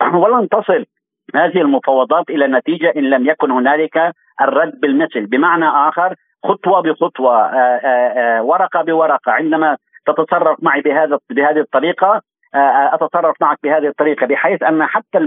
[0.22, 0.86] ولن تصل
[1.34, 7.80] هذه المفاوضات إلى نتيجة إن لم يكن هنالك الرد بالمثل بمعنى آخر خطوة بخطوة آه،
[7.84, 12.22] آه، آه، ورقة بورقة عندما تتصرف معي بهذا بهذه الطريقة
[12.54, 15.18] اتصرف معك بهذه الطريقة بحيث أن حتى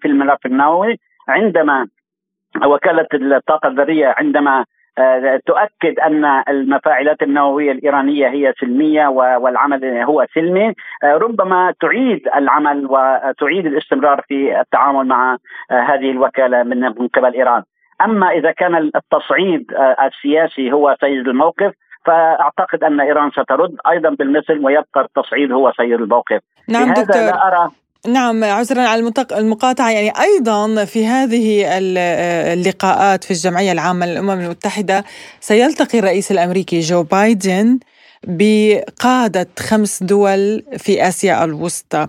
[0.00, 1.86] في الملف النووي عندما
[2.64, 4.64] وكالة الطاقة الذرية عندما
[5.46, 14.24] تؤكد أن المفاعلات النووية الإيرانية هي سلمية والعمل هو سلمي ربما تعيد العمل وتعيد الاستمرار
[14.28, 15.36] في التعامل مع
[15.70, 17.62] هذه الوكالة من قبل إيران.
[18.04, 21.72] أما إذا كان التصعيد آه، السياسي هو سيد الموقف
[22.06, 26.40] فأعتقد أن إيران سترد أيضا بالمثل ويبقى التصعيد هو سيد الموقف.
[26.68, 27.16] نعم دكتور.
[27.16, 27.70] لا أرى.
[28.08, 29.90] نعم عذرا على المقاطعة.
[29.90, 35.04] يعني أيضا في هذه آه، اللقاءات في الجمعية العامة للأمم المتحدة
[35.40, 37.78] سيلتقي الرئيس الأمريكي جو بايدن
[38.26, 42.06] بقادة خمس دول في آسيا الوسطى.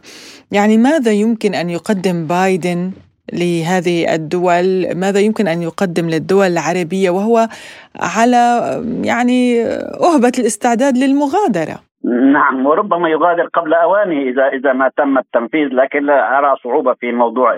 [0.52, 2.92] يعني ماذا يمكن أن يقدم بايدن
[3.34, 7.50] لهذه الدول؟ ماذا يمكن أن يقدم للدول العربية؟ وهو
[7.96, 9.66] على يعني
[10.02, 11.93] أهبة الاستعداد للمغادرة.
[12.06, 17.12] نعم وربما يغادر قبل أوانه إذا إذا ما تم التنفيذ لكن لا أرى صعوبة في
[17.12, 17.54] موضوع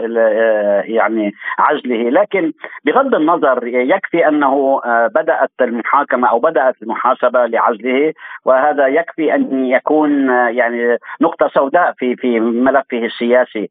[0.85, 2.53] يعني عزله لكن
[2.85, 4.81] بغض النظر يكفي أنه
[5.15, 8.13] بدأت المحاكمة أو بدأت المحاسبة لعزله
[8.45, 13.69] وهذا يكفي أن يكون يعني نقطة سوداء في في ملفه السياسي.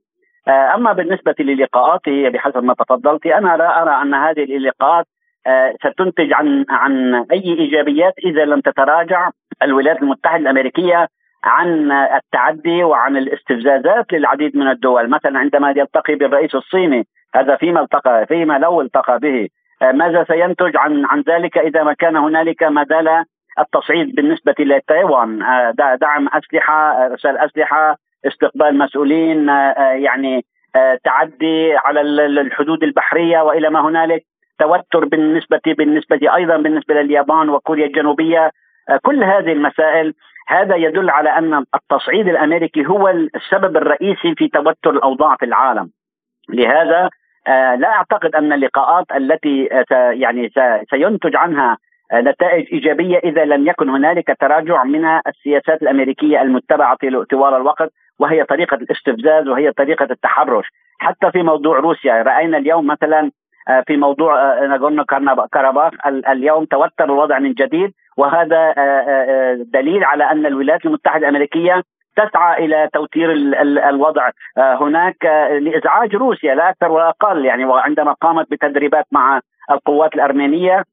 [0.48, 5.13] آه، أما بالنسبة للقاءاته بحسب ما تفضلت أنا لا أرى أن هذه اللقاءات آه،
[5.84, 9.30] ستنتج عن عن أي إيجابيات إذا لم تتراجع
[9.62, 11.08] الولايات المتحدة الأمريكية
[11.44, 18.26] عن التعدي وعن الاستفزازات للعديد من الدول، مثلا عندما يلتقي بالرئيس الصيني هذا فيما التقى
[18.26, 19.48] فيما لو التقى به.
[19.82, 23.24] آه، ماذا سينتج عن عن ذلك إذا ما كان هنالك زال
[23.58, 25.38] التصعيد بالنسبة لتايوان؟
[26.00, 30.44] دعم أسلحة ارسال أسلحة استقبال مسؤولين آه، آه، يعني
[30.76, 32.00] آه، تعدي على
[32.40, 34.22] الحدود البحرية وإلى ما هنالك.
[34.58, 38.50] توتر بالنسبة بالنسبة أيضا بالنسبة لليابان وكوريا الجنوبية
[39.02, 40.14] كل هذه المسائل
[40.48, 45.90] هذا يدل على أن التصعيد الأمريكي هو السبب الرئيسي في توتر الأوضاع في العالم.
[46.48, 47.10] لهذا
[47.76, 49.68] لا أعتقد أن اللقاءات التي
[50.12, 50.50] يعني
[50.90, 51.76] سينتج عنها
[52.14, 56.96] نتائج إيجابية إذا لم يكن هنالك تراجع من السياسات الأمريكية المتبعة
[57.30, 60.66] طوال الوقت وهي طريقة الاستفزاز وهي طريقة التحرش.
[60.98, 63.30] حتى في موضوع روسيا رأينا اليوم مثلا آه،
[63.86, 65.04] في موضوع آه، ناغورنو
[65.52, 71.82] كاراباخ اليوم توتر الوضع من جديد وهذا آه، دليل على أن الولايات المتحدة الأمريكية
[72.16, 73.32] تسعى إلى توتير
[73.88, 74.30] الوضع.
[74.56, 75.24] هناك
[75.60, 80.84] لإزعاج روسيا لا أكثر ولا أقل يعني وعندما قامت بتدريبات مع القوات الأرمينية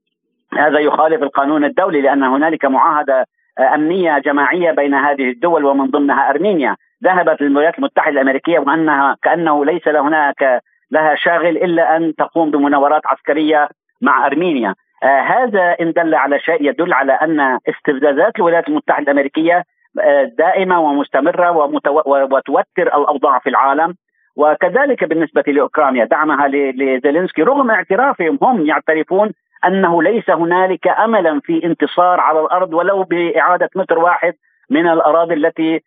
[0.58, 3.26] هذا يخالف القانون الدولي لأن هنالك معاهدة
[3.60, 6.76] أمنية جماعية بين هذه الدول ومن ضمنها أرمينيا.
[7.04, 13.70] ذهبت للولايات المتحدة الأمريكية وأنها كأنه ليس هناك لها شاغل إلا أن تقوم بمناورات عسكرية
[14.02, 14.76] مع أرمينيا.
[15.04, 19.64] آه هذا إن دل على شيء يدل على أن استفزازات الولايات المتحدة الأمريكية
[20.00, 22.02] آه دائمة ومستمرة ومتو...
[22.06, 23.96] وتوتر الأوضاع في العالم.
[24.36, 29.32] وكذلك بالنسبة لأوكرانيا دعمها لزيلينسكي رغم اعترافهم هم يعترفون
[29.66, 34.34] أنه ليس هنالك املا في انتصار على الأرض ولو بإعادة متر واحد
[34.70, 35.82] من الأراضي التي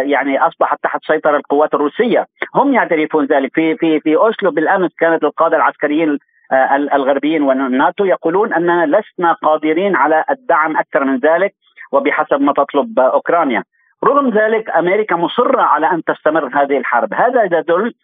[0.00, 3.54] يعني أصبحت تحت سيطرة القوات الروسية، هم يعترفون ذلك.
[3.54, 6.18] في في في أوسلو بالأمس كانت القادة العسكريين
[6.52, 11.54] آه، الغربيين والناتو يقولون أننا لسنا قادرين على الدعم أكثر من ذلك
[11.92, 13.64] وبحسب ما تطلب أوكرانيا.
[14.04, 17.94] رغم ذلك أمريكا مصرة على أن تستمر هذه الحرب، هذا يدل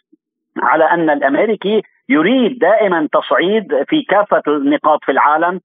[0.62, 5.60] على أن الأمريكي يريد دائما تصعيد في كافة النقاط في العالم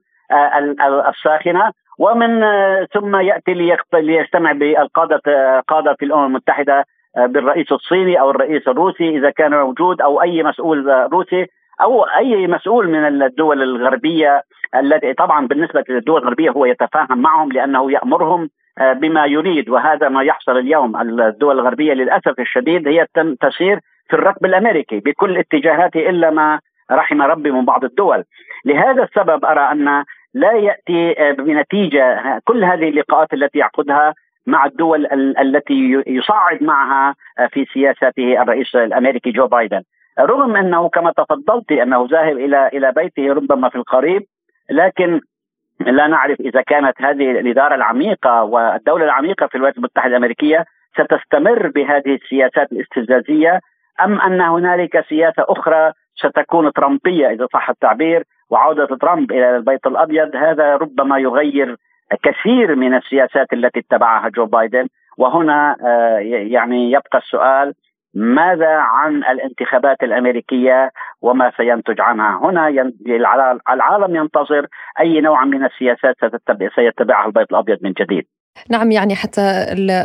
[1.10, 1.72] الساخنة.
[1.98, 2.42] ومن
[2.94, 3.54] ثم يأتي
[3.94, 5.22] ليجتمع بالقادة
[5.68, 6.86] قادة الأمم المتحدة
[7.18, 11.48] بالرئيس الصيني أو الرئيس الروسي إذا كان موجود أو أي مسؤول روسي
[11.82, 14.44] أو أي مسؤول من الدول الغربية
[14.76, 20.24] التي طبعا بالنسبة للدول الغربية هو يتفاهم معهم لأنه يأمرهم آه، بما يريد وهذا ما
[20.24, 21.02] يحصل اليوم.
[21.20, 23.08] الدول الغربية للأسف الشديد هي
[23.42, 23.80] تسير
[24.10, 26.60] في الركب الأمريكي بكل اتجاهاته إلا ما
[26.92, 28.24] رحم ربي من بعض الدول.
[28.66, 30.04] لهذا السبب أرى أن
[30.36, 34.14] لا يأتي آه، بنتيجة كل هذه اللقاءات التي يعقدها
[34.48, 35.08] مع الدول
[35.40, 39.82] التي يصعد معها آه، في سياسته الرئيس الأمريكي جو بايدن.
[40.20, 44.22] رغم أنه كما تفضلت أنه ذاهب إلى إلى بيته ربما في القريب
[44.70, 45.22] لكن
[45.80, 52.16] لا نعرف إذا كانت هذه الإدارة العميقة والدولة العميقة في الولايات المتحدة الأمريكية ستستمر بهذه
[52.16, 53.60] السياسات الاستفزازية
[54.02, 60.36] أم أن هنالك سياسة أخرى ستكون ترامبية إذا صح التعبير؟ وعودة ترامب إلى البيت الأبيض
[60.36, 61.78] هذا ربما يغير
[62.24, 66.18] كثير من السياسات التي اتبعها جو بايدن وهنا آه،
[66.54, 67.74] يعني يبقى السؤال
[68.14, 72.92] ماذا عن الانتخابات الأمريكية وما سينتج عنها؟ هنا
[73.70, 74.68] العالم ينتظر
[75.00, 76.16] أي نوع من السياسات
[76.76, 78.26] سيتبعها البيت الأبيض من جديد.
[78.70, 79.42] نعم يعني حتى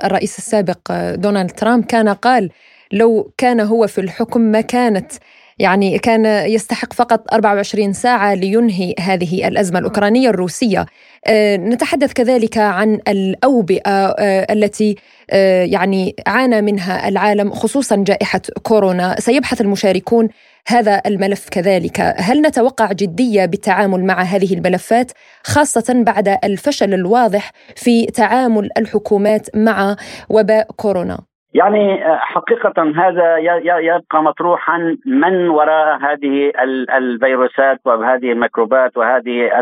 [0.05, 2.51] الرئيس السابق دونالد ترامب كان قال
[2.93, 5.13] لو كان هو في الحكم ما كانت
[5.61, 10.87] يعني كان يستحق فقط 24 ساعة لينهي هذه الأزمة الأوكرانية الروسية.
[11.27, 14.97] آه، نتحدث كذلك عن الأوبئة آه، التي
[15.31, 19.17] آه، يعني عانى منها العالم خصوصا جائحة كورونا.
[19.19, 20.29] سيبحث المشاركون
[20.67, 22.15] هذا الملف كذلك.
[22.17, 25.13] هل نتوقع جدية بالتعامل مع هذه الملفات
[25.45, 29.97] خاصة بعد الفشل الواضح في تعامل الحكومات مع
[30.29, 33.37] وباء كورونا؟ يعني آه، حقيقة هذا
[33.79, 36.53] يبقى مطروحا من وراء هذه
[36.97, 39.61] الفيروسات وهذه الميكروبات وهذه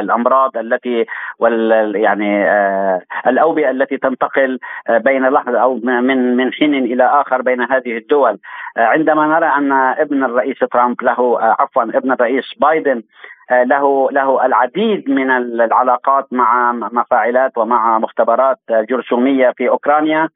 [0.00, 1.06] الأمراض التي
[1.38, 4.58] وال يعني آه، الأوبئة التي تنتقل
[4.88, 8.38] آه، بين لحظة أو من من حين إلى آخر بين هذه الدول.
[8.76, 13.02] عندما نرى أن ابن الرئيس ترامب له عفوا ابن الرئيس بايدن
[13.50, 20.28] له له العديد من العلاقات مع مفاعلات ومع مختبرات جرثومية في أوكرانيا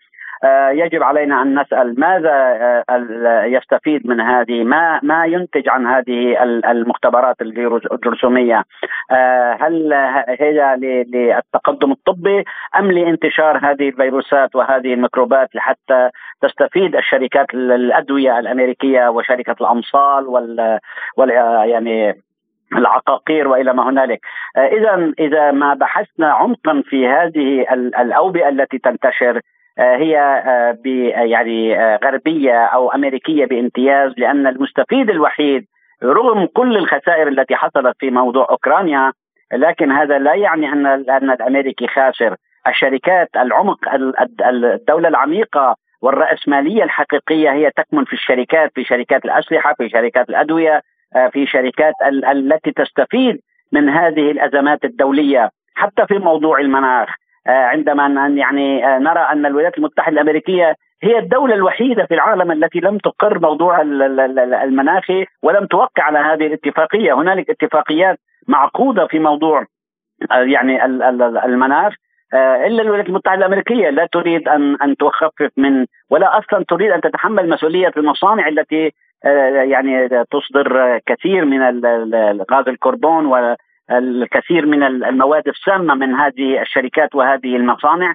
[0.73, 2.59] يجب علينا أن نسأل ماذا
[2.91, 8.65] آه، يستفيد من هذه ما ما ينتج عن هذه المختبرات الجرثومية؟
[9.11, 9.93] آه، هل
[10.41, 10.77] هي
[11.09, 12.45] للتقدم الطبي
[12.79, 16.11] أم لانتشار هذه الفيروسات وهذه الميكروبات لحتى
[16.43, 20.79] تستفيد الشركات الأدوية الأمريكية وشركة الأمصال وال,
[21.17, 21.31] وال
[21.71, 22.23] يعني
[22.77, 24.21] العقاقير وإلى ما هنالك؟
[24.57, 27.67] اذا إذا ما بحثنا عمقا في هذه
[28.01, 29.41] الأوبئة التي تنتشر آه،
[29.79, 30.79] هي آه،
[31.25, 35.67] يعني آه، غربية أو أمريكية بامتياز لأن المستفيد الوحيد
[36.03, 39.13] رغم كل الخسائر التي حصلت في موضوع أوكرانيا
[39.53, 42.37] لكن هذا لا يعني أن أن الأمريكي خاسر.
[42.67, 43.79] الشركات العمق
[44.49, 50.83] الدولة العميقة والرأسمالية الحقيقية هي تكمن في الشركات في شركات الأسلحة في شركات الأدوية
[51.33, 51.95] في شركات
[52.33, 53.41] التي تستفيد
[53.73, 57.09] من هذه الأزمات الدولية حتى في موضوع المناخ.
[57.09, 62.81] آه، عندما يعني آه، نرى أن الولايات المتحدة الأمريكية هي الدولة الوحيدة في العالم التي
[62.81, 63.81] لم تقر موضوع
[64.65, 69.65] المناخي ولم توقع على هذه الاتفاقية، هنالك اتفاقيات معقودة في موضوع
[70.33, 70.85] آه، يعني
[71.45, 71.95] المناخ
[72.35, 73.91] إلا الولايات المتحدة الأمريكية.
[73.91, 78.93] لا تريد ان أن تخفف من ولا أصلا تريد أن تتحمل مسؤولية المصانع التي
[79.71, 81.61] يعني تصدر كثير من
[82.51, 83.27] غاز الكربون
[83.91, 88.15] الكثير من المواد السامة من هذه الشركات وهذه المصانع.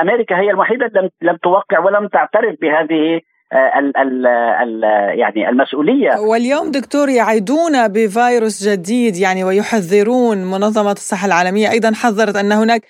[0.00, 3.20] أمريكا هي الوحيدة لم لم توقع ولم تعترف بهذه
[3.52, 4.82] آه، ال ال ال
[5.18, 6.10] يعني المسؤولية.
[6.30, 11.70] واليوم دكتور يعيدون بفيروس جديد يعني ويحذرون منظمة الصحة العالمية.
[11.70, 12.82] أيضا حذرت أن هناك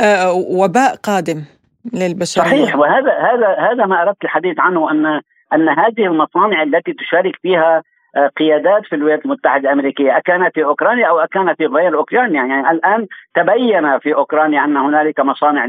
[0.00, 1.44] آه، وباء قادم
[1.94, 2.44] للبشرية.
[2.44, 5.20] صحيح وهذا هذا هذا ما أردت الحديث عنه أن
[5.54, 7.82] أن هذه المصانع التي تشارك فيها
[8.36, 12.44] قيادات في الولايات المتحدة الأمريكية أكانت في أوكرانيا أو اكانت في غير أوكرانيا.
[12.44, 15.66] يعني الآن تبين في أوكرانيا أن هنالك مصانع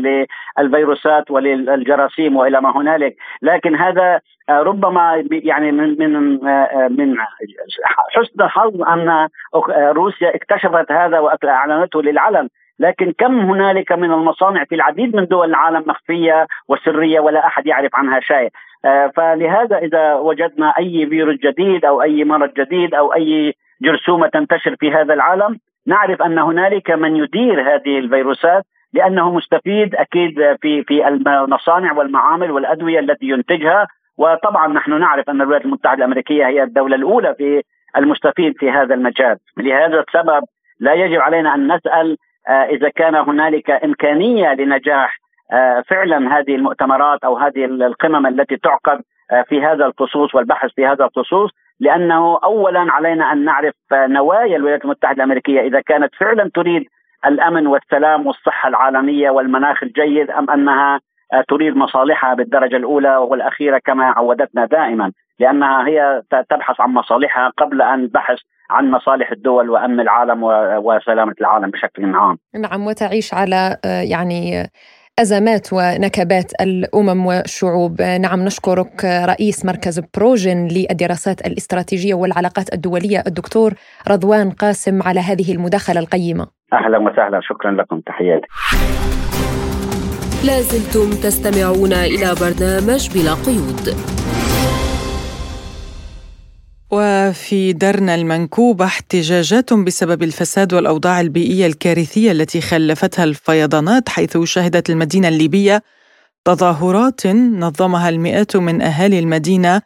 [0.57, 3.15] للفيروسات وللجراثيم وإلى ما هنالك.
[3.41, 6.39] لكن هذا ربما يعني من من
[6.99, 7.15] من
[8.15, 9.27] حسن الحظ أن
[9.75, 12.49] روسيا اكتشفت هذا واعلنته للعلن.
[12.79, 17.95] لكن كم هنالك من المصانع في العديد من دول العالم مخفية وسرية ولا أحد يعرف
[17.95, 18.47] عنها شيء.
[18.47, 18.49] آه،
[19.15, 24.91] فلهذا إذا وجدنا أي فيروس جديد أو أي مرض جديد أو أي جرثومة تنتشر في
[24.91, 28.63] هذا العالم نعرف أن هنالك من يدير هذه الفيروسات
[28.93, 33.87] لأنه مستفيد أكيد في في المصانع والمعامل والأدوية التي ينتجها.
[34.17, 37.61] وطبعا نحن نعرف أن الولايات المتحدة الأمريكية هي الدولة الأولى في
[37.97, 39.37] المستفيد في هذا المجال.
[39.57, 40.43] لهذا السبب
[40.79, 42.17] لا يجب علينا أن نسأل
[42.49, 45.17] إذا كان هنالك إمكانية لنجاح
[45.89, 49.01] فعلا هذه المؤتمرات أو هذه القمم التي تعقد
[49.49, 55.15] في هذا الخصوص والبحث في هذا الخصوص لأنه اولا علينا أن نعرف نوايا الولايات المتحدة
[55.15, 56.83] الأمريكية إذا كانت فعلا تريد
[57.25, 60.99] الأمن والسلام والصحة العالمية والمناخ الجيد أم أنها
[61.47, 68.07] تريد مصالحها بالدرجة الأولى والاخيره كما عودتنا دائما لأنها هي تبحث عن مصالحها قبل أن
[68.07, 68.37] بحث
[68.69, 70.43] عن مصالح الدول وأمن العالم
[70.85, 72.37] وسلامة العالم بشكل عام.
[72.55, 73.77] نعم وتعيش على
[74.11, 74.69] يعني
[75.19, 78.01] أزمات ونكبات الأمم والشعوب.
[78.01, 83.73] نعم نشكرك رئيس مركز بروجن للدراسات الاستراتيجية والعلاقات الدولية الدكتور
[84.07, 86.47] رضوان قاسم على هذه المداخلة القيمة.
[86.73, 87.39] أهلا وسهلا.
[87.41, 88.01] شكرا لكم.
[88.05, 88.47] تحياتي.
[90.47, 93.89] لازلتم تستمعون إلى برنامج بلا قيود.
[96.95, 105.27] وفي درنا المنكوبة احتجاجات بسبب الفساد والأوضاع البيئية الكارثية التي خلفتها الفيضانات حيث شهدت المدينة
[105.27, 105.83] الليبية
[106.45, 109.81] تظاهرات نظمها المئات من أهالي المدينة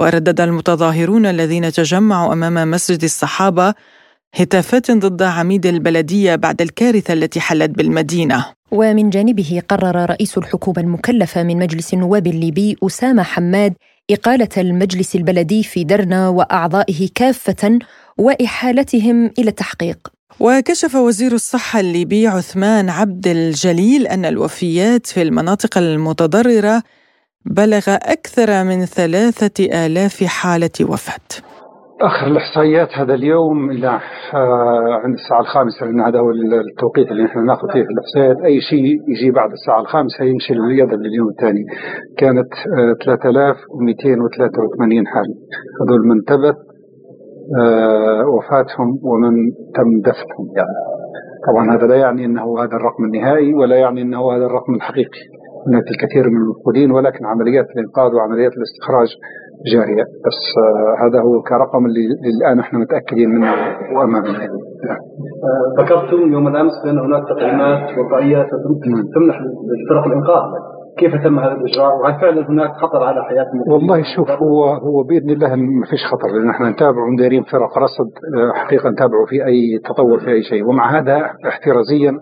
[0.00, 3.74] وردد المتظاهرون الذين تجمعوا أمام مسجد الصحابة
[4.34, 8.46] هتافات ضد عميد البلدية بعد الكارثة التي حلت بالمدينة.
[8.70, 13.74] ومن جانبه قرر رئيس الحكومة المكلفة من مجلس النواب الليبي أسامة حماد
[14.10, 17.78] إقالة المجلس البلدي في درنا وأعضائه كافة
[18.18, 20.08] وإحالتهم إلى التحقيق.
[20.40, 26.82] وكشف وزير الصحة الليبي عثمان عبد الجليل أن الوفيات في المناطق المتضررة
[27.44, 31.49] بلغ أكثر من ثلاثة آلاف حالة وفاة.
[32.02, 34.00] آخر الإحصائيات هذا اليوم إلى
[34.34, 38.36] آه، عند الساعة الخامسة لأن هذا هو التوقيت اللي نحن نأخذ فيه الإحصائيات.
[38.44, 41.64] أي شيء يجي بعد الساعة الخامسة يمشي يذهب لليوم الثاني.
[42.18, 42.48] كانت
[43.02, 45.34] 3283 آه، حاله
[45.80, 46.56] هذول من ثبت
[47.60, 49.34] آه، وفاتهم ومن
[49.76, 50.46] تم دفنهم.
[50.56, 50.76] يعني
[51.46, 55.20] طبعا هذا لا يعني إنه هذا الرقم النهائي ولا يعني إنه هذا الرقم الحقيقي.
[55.66, 59.08] هناك الكثير من المفقودين ولكن عمليات الإنقاذ وعمليات الاستخراج
[59.74, 60.04] جارية.
[60.26, 62.00] بس آه هذا هو كرقم اللي
[62.38, 63.52] الآن إحنا متأكدين منه
[63.96, 68.42] وامامنا آه ذكرتم يوم الأمس بأن هناك تقييمات وقائية
[69.14, 70.42] تمنح لفرق الإنقاذ.
[70.98, 75.30] كيف تم هذا الإجراء؟ وهل فعلا هناك خطر على حياة والله شوف هو هو بإذن
[75.30, 79.78] الله ما فيش خطر لأن إحنا نتابع ونديرين فرق رصد آه، حقيقة نتابعوا في أي
[79.84, 80.64] تطور في أي شيء.
[80.64, 81.16] ومع هذا
[81.48, 82.12] احترازيا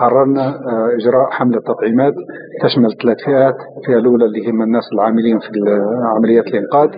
[0.00, 2.14] قررنا آه، إجراء حملة تطعيمات
[2.62, 3.54] تشمل ثلاث فئات.
[3.78, 5.48] الفئة الأولى اللي هم الناس العاملين في
[6.16, 6.88] عمليات الإنقاذ.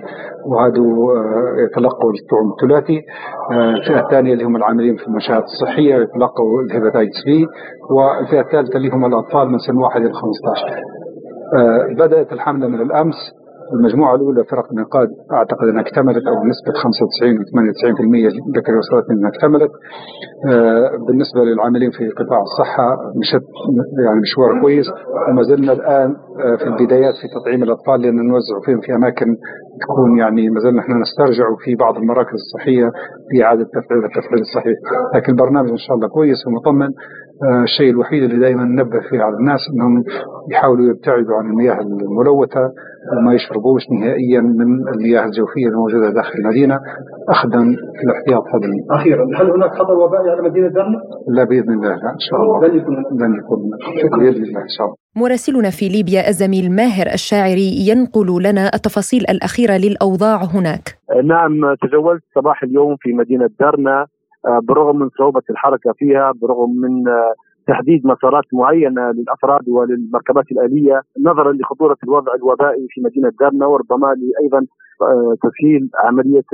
[0.47, 3.01] وهذو آه، يتلقوا الطعم الثلاثي.
[3.53, 7.47] الفئة الثانية اللي هم العاملين في المنشآت الصحية يتلقوا ال hepatitis B
[7.91, 10.81] والفئة الثالثة اللي هم الأطفال من سن 1 إلى 15
[11.99, 13.15] بدأت الحملة من الأمس.
[13.75, 19.31] المجموعة الأولى فرق الإنقاذ أعتقد أنها اكتملت أو بنسبة 95 و 98% ذكر وصلت أنها
[19.31, 19.71] اكتملت.
[20.51, 22.89] آه، بالنسبة للعاملين في قطاع الصحة
[23.21, 23.45] مشت
[24.05, 24.87] يعني مشوار كويس.
[25.29, 26.11] وما زلنا الآن
[26.45, 29.37] آه، في البدايات في تطعيم الأطفال لأن نوزع فيهم في أماكن
[29.83, 32.91] تكون يعني ما زلنا إحنا نسترجع في بعض المراكز الصحية
[33.31, 34.77] بإعادة تفعيل التفعيل الصحيح
[35.15, 36.91] لكن البرنامج إن شاء الله كويس ومطمن.
[37.45, 40.05] آه، الشيء الوحيد اللي دائما ننبه فيه على الناس إنهم
[40.53, 42.73] يحاولوا يبتعدوا عن المياه الملوثة.
[43.13, 46.77] وما يشربوش نهائيا من المياه الجوفية الموجودة داخل المدينة
[47.29, 47.61] اخذا
[47.97, 48.69] في الاحتياط هذا.
[49.01, 50.99] أخيرا هل هناك خطر وبائي على مدينة درنا؟
[51.29, 52.69] لا بإذن الله لا إن شاء الله.
[52.69, 53.61] لن يكون لن يكون
[54.19, 54.97] بإذن الله إن شاء الله.
[55.17, 60.85] مراسلنا في ليبيا الزميل ماهر الشاعري ينقل لنا التفاصيل الأخيرة للأوضاع هناك.
[61.25, 64.07] نعم تجولت صباح اليوم في مدينة درنا
[64.47, 67.33] آه، برغم من صعوبة الحركة فيها برغم من آه،
[67.67, 74.67] تحديد مسارات معينة للأفراد وللمركبات الآلية نظرا لخطورة الوضع الوبائي في مدينة دارنا وربما أيضا
[75.03, 76.45] آه، تسهيل عملية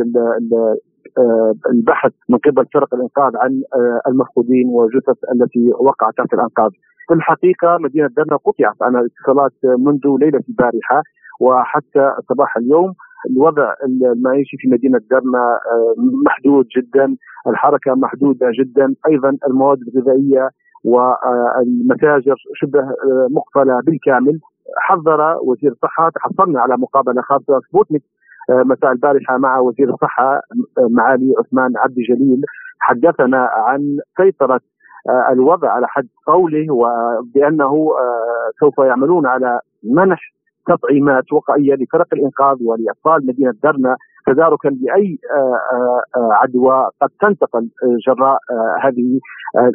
[1.71, 3.63] البحث من قبل فرق الإنقاذ عن
[4.09, 6.71] المفقودين والجثث التي وقعت تحت الأنقاض.
[7.09, 11.03] في الحقيقة مدينة دارنا قطعت عن الاتصالات منذ ليلة البارحة
[11.41, 12.95] وحتى صباح اليوم
[13.31, 15.95] الوضع المعيشي في مدينة درنا آه،
[16.27, 20.51] محدود جدا، الحركة محدودة جدا، أيضا المواد الغذائية
[20.85, 24.41] والمتاجر شبه آه، مقفلة بالكامل.
[24.79, 28.03] حذر وزير الصحة تحصلنا على مقابلة خاصة سبوتنيك
[28.51, 30.41] آه، مساء البارحة مع وزير الصحة
[30.91, 32.43] معالي عثمان عبد الجليل
[32.81, 34.61] حدثنا عن سيطرة
[35.31, 37.89] الوضع على حد قوله وبأنه
[38.61, 40.33] سوف يعملون على منح
[40.67, 47.69] تطعيمات وقائية لفرق الإنقاذ ولأطفال مدينة درنا تداركا لاي آه، آه، آه، عدوى قد تنتقل
[48.07, 48.39] جراء
[48.83, 49.21] هذه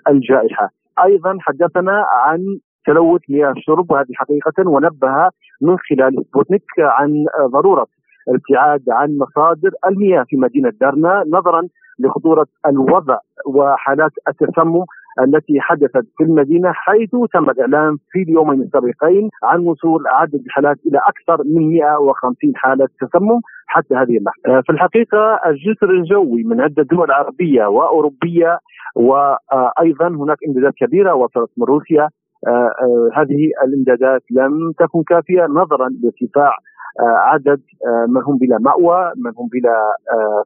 [0.09, 0.69] الجائحة.
[1.03, 5.29] أيضا حدثنا عن تلوث مياه الشرب وهذه حقيقة ونبه
[5.61, 7.87] من خلال سبوتنيك عن ضرورة
[8.29, 11.67] الابتعاد عن مصادر المياه في مدينة درنا نظرا
[11.99, 14.85] لخطورة الوضع وحالات التسمم
[15.19, 20.97] التي حدثت في المدينة حيث تم الإعلان في اليومين السابقين عن وصول عدد الحالات إلى
[20.97, 24.61] أكثر من 150 حالة تسمم حتى هذه اللحظة.
[24.61, 28.59] في الحقيقة الجسر الجوي من عدة دول عربية وأوروبية
[28.95, 32.09] وأيضا هناك إمدادات كبيرة وصلت من روسيا
[32.47, 36.51] آه، آه، هذه الإمدادات لم تكن كافية نظرا لارتفاع
[36.99, 37.61] آه، عدد
[38.07, 39.95] من هم بلا مأوى من هم بلا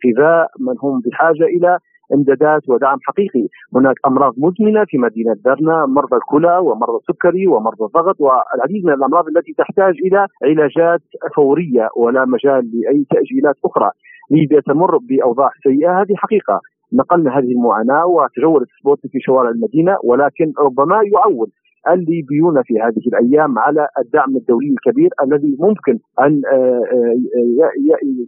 [0.05, 1.79] غذاء من هم بحاجة إلى
[2.13, 3.47] امدادات ودعم حقيقي.
[3.75, 9.25] هناك أمراض مزمنة في مدينة درنا مرضى الكلى ومرضى السكري ومرضى الضغط والعديد من الأمراض
[9.27, 11.01] التي تحتاج إلى علاجات
[11.35, 13.89] فورية ولا مجال لأي تأجيلات أخرى.
[14.31, 16.01] ليبيا تمر بأوضاع سيئة.
[16.01, 16.59] هذه حقيقة.
[16.93, 21.47] نقلنا هذه المعاناة وتجولت سبوت في شوارع المدينة ولكن ربما يعول
[21.89, 27.71] الليبيون في هذه الأيام على الدعم الدولي الكبير الذي ممكن أن آه، آه،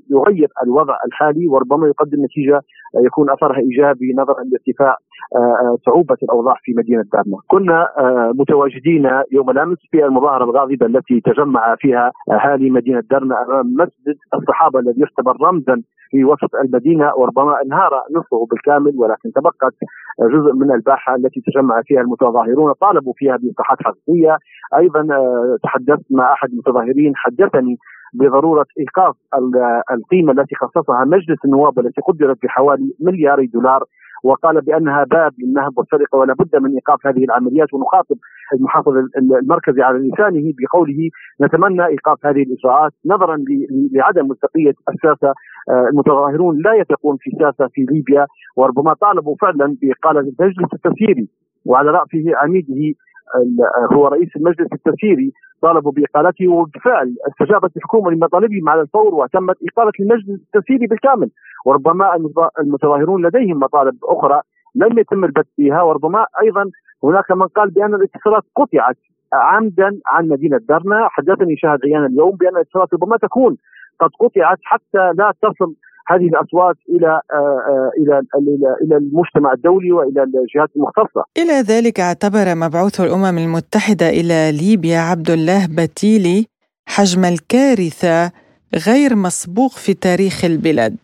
[0.10, 2.62] يغير الوضع الحالي وربما يقدم نتيجة
[3.06, 4.98] يكون أثرها إيجابي نظرا لارتفاع
[5.36, 7.38] آه، صعوبة الأوضاع في مدينة دارنا.
[7.48, 7.88] كنا
[8.36, 14.80] متواجدين يوم الأمس في المظاهرة الغاضبة التي تجمع فيها أهالي مدينة دارنا أمام مسجد الصحابة
[14.80, 15.82] الذي يعتبر رمزا
[16.14, 19.74] في وسط المدينة وربما انهار نصفه بالكامل ولكن تبقت
[20.34, 24.38] جزء من الباحة التي تجمع فيها المتظاهرون طالبوا فيها باصلاحات حقيقية.
[24.78, 27.78] أيضا آه، تحدثت مع أحد المتظاهرين حدثني
[28.14, 29.16] بضرورة إيقاف
[29.92, 33.84] القيمة التي خصصها مجلس النواب والتي قدرت بحوالي ملياري دولار
[34.24, 37.74] وقال بأنها باب للنهب والسرقة ولا بد من إيقاف هذه العمليات.
[37.74, 38.16] ونخاطب
[38.54, 41.10] المحافظ المركزي على لسانه بقوله
[41.42, 42.92] نتمنى إيقاف هذه الإجراءات.
[43.06, 43.38] نظرا
[43.94, 45.34] لعدم مصداقية الساسه
[45.70, 48.26] آه، المتظاهرون لا يثقون في ساسه في ليبيا
[48.58, 51.28] وربما طالبوا فعلا بإقالة المجلس التسييري
[51.66, 52.94] وعلى رأسه عميده
[53.94, 60.42] هو رئيس المجلس التسييري طالبوا بإقالته وبالفعل استجابت الحكومة لمطالبهم على الفور وتمت إقالة المجلس
[60.56, 61.30] التسييري بالكامل.
[61.66, 62.16] وربما
[62.60, 64.42] المتظاهرون لديهم مطالب أخرى
[64.76, 66.72] لم يتم البت فيها وربما أيضا
[67.04, 68.98] هناك من قال بأن الاتصالات قطعت
[69.34, 73.58] عمدا عن مدينة درنا حدثني شاهد عيان اليوم بأن الاتصالات ربما تكون
[74.00, 75.76] قد قطعت حتى لا تصل
[76.08, 78.22] هذه الأصوات إلى آه، آه، إلى
[78.84, 81.24] إلى المجتمع الدولي وإلى الجهات المختصة.
[81.38, 86.46] إلى ذلك اعتبر مبعوث الأمم المتحدة إلى ليبيا عبد الله بتيلي
[86.88, 88.32] حجم الكارثة
[88.88, 90.98] غير مسبوق في تاريخ البلاد.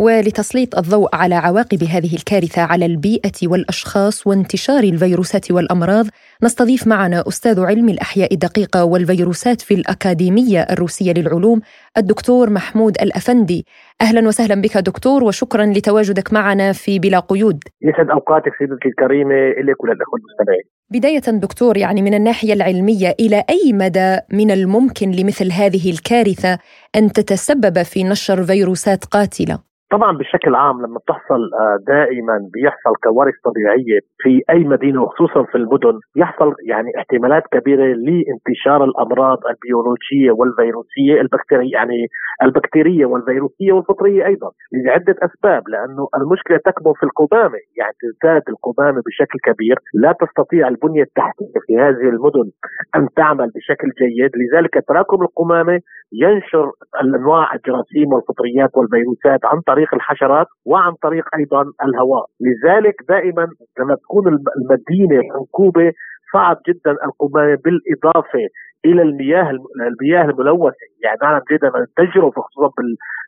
[0.00, 6.06] ولتسليط الضوء على عواقب هذه الكارثة على البيئة والأشخاص وانتشار الفيروسات والأمراض.
[6.42, 11.60] نستضيف معنا أستاذ علم الأحياء الدقيقة والفيروسات في الأكاديمية الروسية للعلوم
[11.98, 13.66] الدكتور محمود الأفندي.
[14.02, 17.64] أهلا وسهلا بك دكتور وشكرا لتواجدك معنا في بلا قيود.
[17.82, 20.64] يسعد أوقاتك سيدتي الكريمة لك وللأخوة المستمعين.
[20.90, 26.58] بداية دكتور يعني من الناحية العلمية إلى أي مدى من الممكن لمثل هذه الكارثة
[26.96, 33.34] أن تتسبب في نشر فيروسات قاتلة؟ طبعا بشكل عام لما بتحصل آه، دائما بيحصل كوارث
[33.44, 41.20] طبيعية في أي مدينة وخصوصا في المدن يحصل يعني احتمالات كبيرة لانتشار الأمراض البيولوجية والفيروسية
[41.20, 42.06] البكتيريه يعني
[42.42, 49.38] البكتيرية والفيروسية والفطرية أيضا لعدة أسباب لأنه المشكلة تكمن في القمامه يعني تزداد القمامه بشكل
[49.48, 49.76] كبير.
[49.94, 52.50] لا تستطيع البنية التحتية في هذه المدن
[52.96, 54.30] أن تعمل بشكل جيد.
[54.40, 55.80] لذلك تراكم القمامة
[56.12, 56.72] ينشر
[57.02, 63.48] الانواع الجراثيم والفطريات والفيروسات عن طريق الحشرات وعن طريق أيضا الهواء، لذلك دائما
[63.80, 65.92] لما تكون المدينة منكوبه
[66.32, 68.38] صعب جدا القمامة بالإضافة
[68.84, 69.50] إلى المياه
[69.80, 70.76] المياه الملوثة.
[71.04, 72.70] يعني نعلم جيدا التجربه خصوصا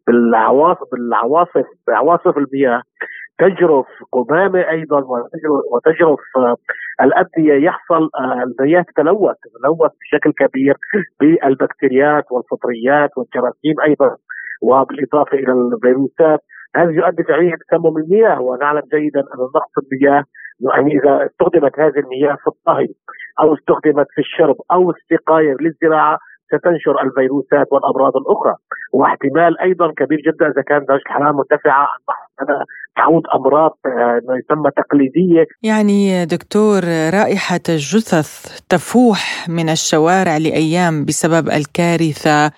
[0.07, 2.83] بالعواصف بالعواصف بعواصف المياه.
[3.39, 5.05] تجرف قمامة أيضا
[5.73, 6.21] وتجرف
[7.03, 10.77] الابنيه يحصل آه، المياه تتلوث تتلوث بشكل كبير
[11.21, 14.17] بالبكتيريات والفطريات والجراثيم أيضا.
[14.63, 16.41] وبالاضافة إلى الفيروسات
[16.77, 20.25] هذا يؤدي فعليا تسمم المياه ونعلم جيدا أن نقص المياه
[20.61, 22.89] يعني إذا استخدمت هذه المياه في الطهي
[23.41, 28.55] أو استخدمت في الشرب أو السقاية للزراعة ستنشر الفيروسات والأمراض الأخرى.
[28.93, 31.89] واحتمال أيضا كبير جدا إذا كانت درجة الحرارة مرتفعة
[32.41, 32.47] أن
[32.97, 35.47] تعود أمراض آه، ما يسمى تقليدية.
[35.63, 36.81] يعني دكتور
[37.15, 42.53] رائحة الجثث تفوح من الشوارع لأيام بسبب الكارثة.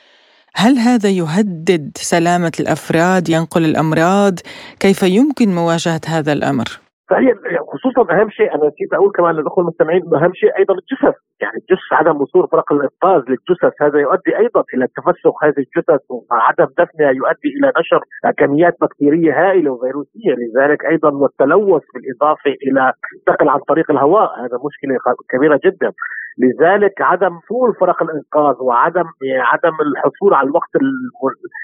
[0.57, 4.39] هل هذا يهدد سلامة الأفراد ينقل الأمراض؟
[4.81, 6.84] كيف يمكن مواجهة هذا الأمر؟
[7.15, 7.35] فهي
[7.73, 11.17] خصوصا أهم شيء أنا نسيت أقول كمان للأخوة المستمعين أهم شيء أيضا الجثث.
[11.41, 16.67] يعني الجثث عدم وصول فرق الإنقاذ للجثث هذا يؤدي أيضا إلى تفسخ هذه الجثث وعدم
[16.79, 18.01] دفنها يؤدي إلى نشر
[18.39, 20.35] كميات بكتيرية هائلة وفيروسية.
[20.43, 22.93] لذلك أيضا والتلوث بالإضافة إلى
[23.29, 24.97] النقل عن طريق الهواء هذا مشكلة
[25.31, 25.93] كبيرة جدا.
[26.39, 29.05] لذلك عدم وصول فرق الإنقاذ وعدم
[29.53, 30.71] عدم الحصول على الوقت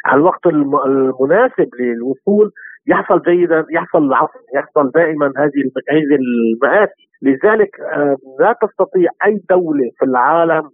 [0.07, 2.53] على الوقت المناسب للوصول
[2.87, 5.61] يحصل جيدا يحصل العصر يحصل دائما هذه
[5.91, 7.11] هذه المآسي.
[7.23, 7.71] لذلك
[8.41, 10.71] لا تستطيع أي دولة في العالم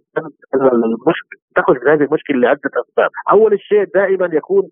[0.55, 1.46] المشكلة.
[1.57, 4.63] تخرج من هذه المشكلة لعده أسباب، أول شيء دائما يكون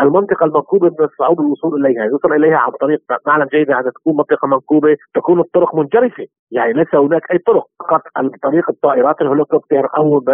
[0.00, 4.48] المنطقة المنكوبة من الصعوبه الوصول إليها، يوصل إليها عن طريق نعلم جيدا ان تكون منطقة
[4.48, 10.24] منكوبة تكون الطرق منجرفة، يعني ليس هناك أي طرق فقط عن طريق الطائرات الهليكوبتر أو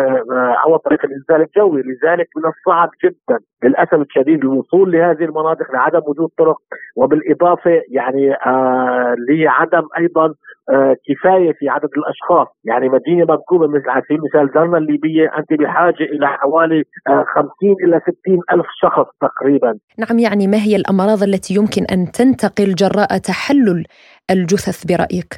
[0.64, 6.28] أو طريق الإنزال الجوي، لذلك من الصعب جدا للأسف الشديد الوصول لهذه المناطق لعدم وجود
[6.38, 6.56] طرق.
[6.96, 10.34] وبالإضافة يعني آه لعدم أيضا
[10.70, 16.04] آه كفاية في عدد الأشخاص، يعني مدينة منكوبة مثل على سبيل المثال الليبية أنت بحاجه
[16.04, 17.50] إلى حوالي آه 50
[17.84, 19.78] إلى 60 ألف شخص تقريبا.
[19.98, 23.84] نعم يعني ما هي الأمراض التي يمكن أن تنتقل جراء تحلل
[24.30, 25.30] الجثث برأيك؟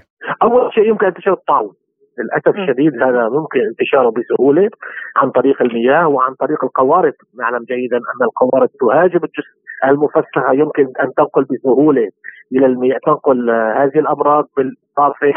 [0.43, 1.73] أول شيء يمكن انتشار الطاعون.
[2.19, 4.71] للأسف الشديد هذا ممكن انتشاره بسهولة
[5.16, 11.14] عن طريق المياه وعن طريق القوارب، نعلم جيدا أن القوارب تهاجم الجثث المفسخه يمكن أن
[11.16, 12.09] تنقل بسهولة
[12.53, 15.33] إلى المياه تنقل هذه الأمراض بالإضافة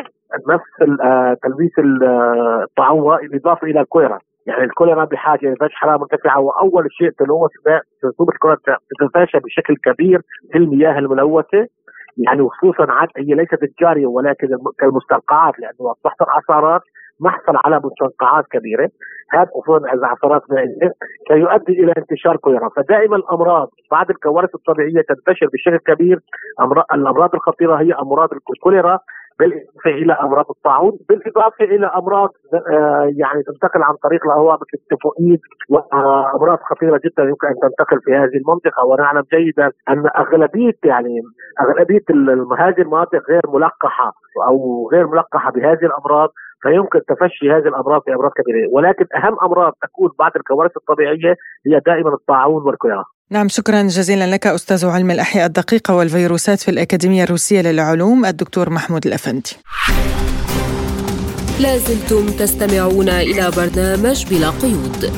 [0.50, 0.94] نفس
[1.44, 1.72] تلبيس
[2.64, 7.52] الطاعون بالاضافه إلى الكوليرا يعني الكوليرا بحاجه إلى درجه حراره مرتفعه واول شيء تلوث
[8.06, 8.60] رسوب الكوليرا
[9.00, 10.22] تتفاشى بشكل كبير
[10.52, 11.68] في المياه الملوثة.
[12.18, 14.48] يعني وخصوصا عاد هي ليست الجاريه ولكن
[14.80, 16.82] كالمستنقعات لأنه تحصل عصارات
[17.20, 18.90] محصل على مستنقعات كبيرة.
[19.32, 20.92] هذا خصوصا العصارات مائيه
[21.28, 26.20] سيؤدي إلى انتشار كوليرا فدائما الأمراض بعد الكوارث الطبيعية تنتشر بشكل كبير.
[26.94, 29.00] الأمراض الخطيرة هي أمراض الكوليرا.
[29.42, 34.22] بالاضافه إلى أمراض الطاعون بالإضافة إلى أمراض آه يعني تنتقل عن طريق
[34.54, 35.40] مثل التيفوئيد
[35.70, 38.86] وأمراض خطيرة جدا يمكن أن تنتقل في هذه المنطقة.
[38.86, 41.22] ونعلم جيدا أن أغلبية يعني
[41.62, 42.04] أغلبية
[42.60, 44.12] هذه المناطق غير ملقحة
[44.48, 46.30] أو غير ملقحة بهذه الأمراض
[46.62, 48.70] فيمكن تفشي هذه الأمراض في أمراض كبيرة.
[48.74, 51.36] ولكن أهم أمراض تكون بعد الكوارث الطبيعية
[51.68, 57.24] هي دائما الطاعون والكوليرا نعم شكرا جزيلا لك أستاذ علم الأحياء الدقيقة والفيروسات في الأكاديمية
[57.24, 59.52] الروسية للعلوم الدكتور محمود الأفندي.
[61.60, 65.12] لازلتم تستمعون إلى برنامج بلا قيود.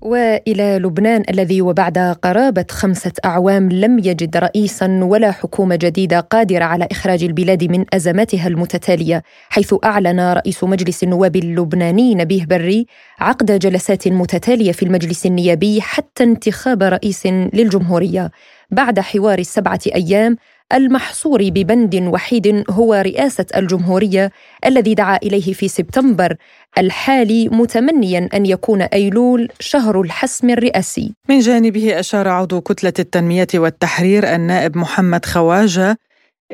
[0.00, 6.88] وإلى لبنان الذي وبعد قرابة خمسة أعوام لم يجد رئيسا ولا حكومة جديدة قادرة على
[6.90, 12.86] إخراج البلاد من أزماتها المتتالية حيث أعلن رئيس مجلس النواب اللبناني نبيه بري
[13.18, 18.30] عقد جلسات متتالية في المجلس النيابي حتى انتخاب رئيس للجمهورية
[18.70, 20.36] بعد حوار السبعة أيام
[20.72, 24.30] المحصور ببند وحيد هو رئاسة الجمهورية
[24.66, 26.36] الذي دعا إليه في سبتمبر
[26.78, 31.14] الحالي متمنيا أن يكون أيلول شهر الحسم الرئاسي.
[31.28, 35.98] من جانبه أشار عضو كتلة التنمية والتحرير النائب محمد خواجة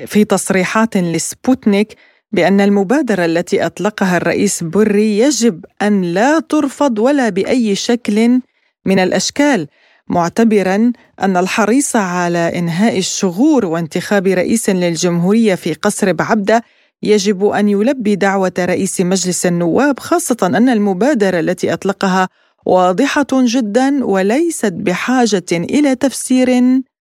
[0.06, 1.96] في تصريحات لسبوتنيك
[2.32, 8.40] بأن المبادرة التي أطلقها الرئيس بري يجب أن لا ترفض ولا بأي شكل
[8.86, 9.68] من الأشكال
[10.08, 10.92] معتبرا
[11.22, 16.62] أن الحريص على إنهاء الشغور وانتخاب رئيس للجمهورية في قصر بعبدة
[17.02, 22.28] يجب أن يلبي دعوة رئيس مجلس النواب خاصة أن المبادرة التي أطلقها
[22.66, 26.48] واضحة جدا وليست بحاجة إلى تفسير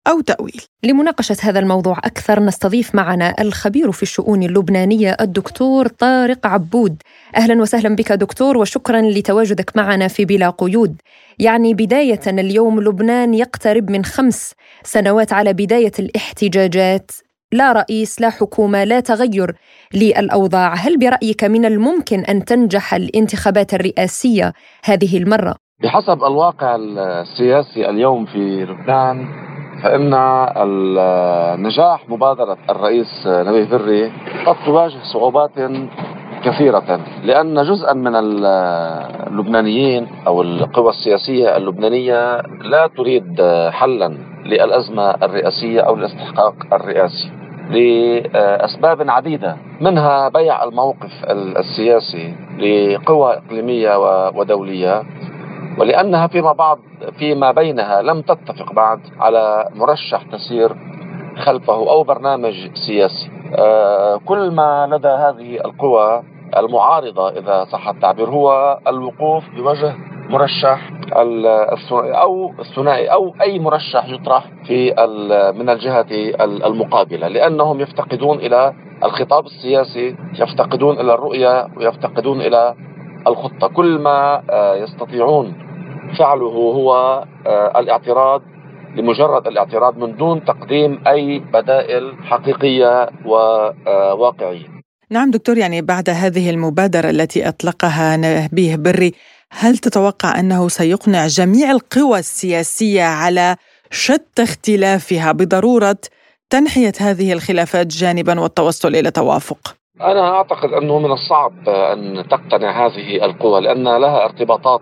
[0.06, 0.62] أو تأويل.
[0.84, 7.02] لمناقشة هذا الموضوع أكثر نستضيف معنا الخبير في الشؤون اللبنانية الدكتور طارق عبود.
[7.36, 10.96] أهلا وسهلا بك دكتور وشكرا لتواجدك معنا في بلا قيود.
[11.38, 17.10] يعني بداية اليوم لبنان يقترب من خمس سنوات على بداية الاحتجاجات.
[17.52, 19.56] لا رئيس لا حكومة لا تغير
[19.94, 20.74] للأوضاع.
[20.74, 24.52] هل برأيك من الممكن أن تنجح الانتخابات الرئاسية
[24.84, 29.46] هذه المرة؟ بحسب الواقع السياسي اليوم في لبنان
[29.82, 30.14] فإن
[30.56, 34.12] النجاح مبادرة الرئيس نبيه بري
[34.46, 35.50] قد تواجه صعوبات
[36.44, 45.94] كثيرة لأن جزءا من اللبنانيين أو القوى السياسية اللبنانية لا تريد حلا للأزمة الرئاسية أو
[45.94, 47.30] الاستحقاق الرئاسي
[47.70, 53.96] لأسباب عديدة منها بيع الموقف السياسي لقوى إقليمية
[54.28, 55.02] ودولية.
[55.78, 56.78] ولأنها فيما بعض
[57.18, 60.76] فيما بينها لم تتفق بعد على مرشح تسير
[61.44, 62.54] خلفه أو برنامج
[62.86, 63.30] سياسي.
[63.58, 66.22] آه، كل ما لدى هذه القوى
[66.56, 69.94] المعارضة إذا صح التعبير هو الوقوف بوجه
[70.30, 70.90] مرشح
[71.92, 74.94] أو الثنائي أو أي مرشح يطرح في
[75.58, 76.06] من الجهه
[76.42, 78.72] المقابلة لأنهم يفتقدون إلى
[79.04, 82.74] الخطاب السياسي يفتقدون إلى الرؤية ويفتقدون إلى
[83.26, 83.68] الخطة.
[83.68, 85.65] كل ما آه، يستطيعون
[86.18, 86.94] فعله هو
[87.46, 88.42] آه، الاعتراض
[88.96, 94.66] لمجرد الاعتراض من دون تقديم أي بدائل حقيقية وواقعيه.
[95.10, 99.12] نعم دكتور يعني بعد هذه المبادرة التي أطلقها نبيه بري
[99.52, 103.56] هل تتوقع أنه سيقنع جميع القوى السياسية على
[103.90, 105.96] شتى اختلافها بضرورة
[106.50, 113.24] تنحية هذه الخلافات جانبا والتوصل إلى توافق؟ أنا أعتقد أنه من الصعب أن تقتنع هذه
[113.24, 114.80] القوى لأن لها ارتباطات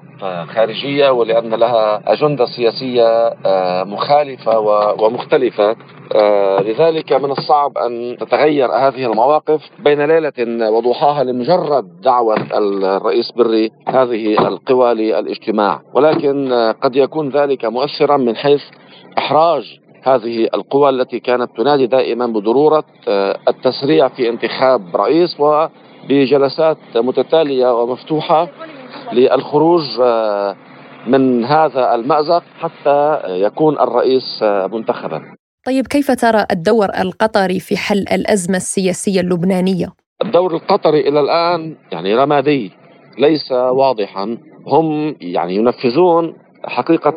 [0.55, 3.07] خارجية ولأن لها أجندة سياسية
[3.47, 4.59] آه، مخالفة
[5.03, 5.77] ومختلفة.
[6.15, 13.71] آه، لذلك من الصعب أن تتغير هذه المواقف بين ليلة وضحاها لمجرد دعوة الرئيس بري
[13.89, 15.81] هذه القوى للاجتماع.
[15.95, 18.63] ولكن آه، قد يكون ذلك مؤثرا من حيث
[19.19, 27.83] إحراج هذه القوى التي كانت تنادي دائما بضرورة آه، التسريع في انتخاب رئيس وبجلسات متتالية
[27.83, 28.49] ومفتوحة
[29.13, 30.57] للخروج آه،
[31.07, 35.23] من هذا المأزق حتى يكون الرئيس آه، منتخبا.
[35.67, 39.87] طيب كيف ترى الدور القطري في حل الأزمة السياسية اللبنانية؟
[40.23, 42.73] الدور القطري إلى الآن يعني رمادي
[43.19, 46.35] ليس واضحا هم يعني ينفذون
[46.67, 47.15] حقيقة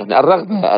[0.00, 0.76] يعني الرغبة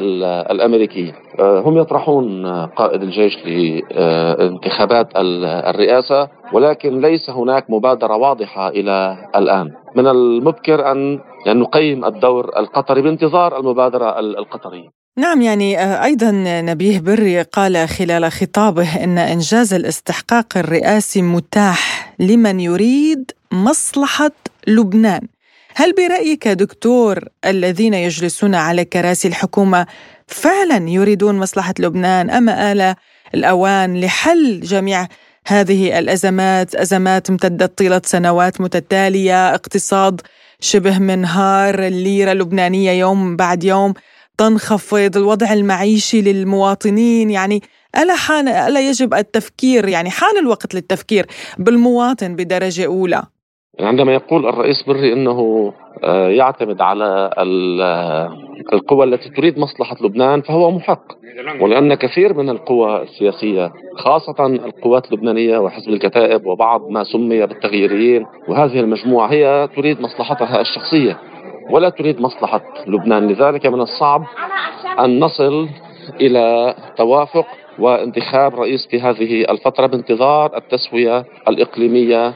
[0.51, 1.13] الأمريكية.
[1.39, 9.71] آه، هم يطرحون قائد الجيش لانتخابات الرئاسة ولكن ليس هناك مبادرة واضحة إلى الآن.
[9.97, 14.89] من المبكر أن يعني نقيم الدور القطري بانتظار المبادرة القطرية.
[15.17, 22.61] نعم يعني آه، أيضا نبيه بري قال خلال خطابه إن إنجاز الاستحقاق الرئاسي متاح لمن
[22.61, 24.31] يريد مصلحة
[24.69, 25.21] لبنان.
[25.75, 29.87] هل برأيك دكتور الذين يجلسون على كراسي الحكومة
[30.27, 32.95] فعلا يريدون مصلحة لبنان أم آل
[33.35, 35.09] الأوان لحل جميع
[35.47, 40.21] هذه الأزمات أزمات امتدت طيلة سنوات متتالية اقتصاد
[40.61, 43.95] شبه منهار الليرة اللبنانية يوم بعد يوم
[44.39, 47.63] تنخفض الوضع المعيشي للمواطنين يعني
[47.97, 51.27] ألا حان ألا يجب التفكير يعني حان الوقت للتفكير
[51.59, 53.23] بالمواطن بدرجة أولى؟
[53.81, 55.73] عندما يقول الرئيس بري إنه
[56.05, 58.37] آه، يعتمد على آه،
[58.73, 61.03] القوى التي تريد مصلحة لبنان فهو محق.
[61.61, 68.81] ولأن كثير من القوى السياسية خاصة القوات اللبنانية وحزب الكتائب وبعض ما سمي بالتغييريين وهذه
[68.81, 71.19] المجموعة هي تريد مصلحتها الشخصية
[71.71, 73.29] ولا تريد مصلحة لبنان.
[73.29, 74.25] لذلك من الصعب
[74.99, 75.69] أن نصل
[76.21, 77.47] إلى توافق
[77.79, 82.35] وانتخاب رئيس في هذه الفترة بانتظار التسوية الإقليمية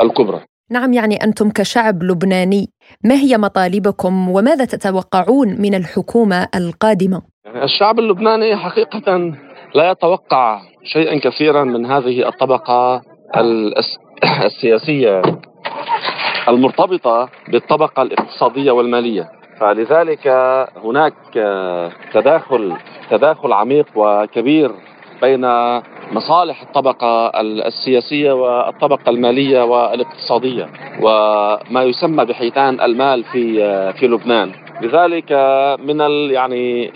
[0.00, 2.68] الكبرى نعم يعني أنتم كشعب لبناني
[3.04, 9.34] ما هي مطالبكم وماذا تتوقعون من الحكومة القادمة؟ يعني الشعب اللبناني حقيقة
[9.74, 13.02] لا يتوقع شيئا كثيرا من هذه الطبقة
[14.44, 15.22] السياسية
[16.48, 19.30] المرتبطة بالطبقة الاقتصادية والمالية
[19.60, 20.28] فلذلك
[20.84, 21.14] هناك
[22.12, 22.76] تداخل
[23.10, 24.70] تداخل عميق وكبير
[25.22, 25.46] بين
[26.12, 30.68] مصالح الطبقة السياسية والطبقة المالية والاقتصادية
[31.02, 33.42] وما يسمى بحيتان المال في
[33.92, 34.52] في لبنان.
[34.82, 35.32] لذلك
[35.84, 36.00] من
[36.30, 36.90] يعني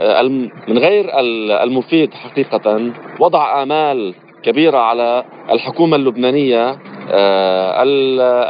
[0.69, 1.21] من غير
[1.63, 6.79] المفيد حقيقة وضع آمال كبيرة على الحكومة اللبنانية
[7.11, 7.83] آه،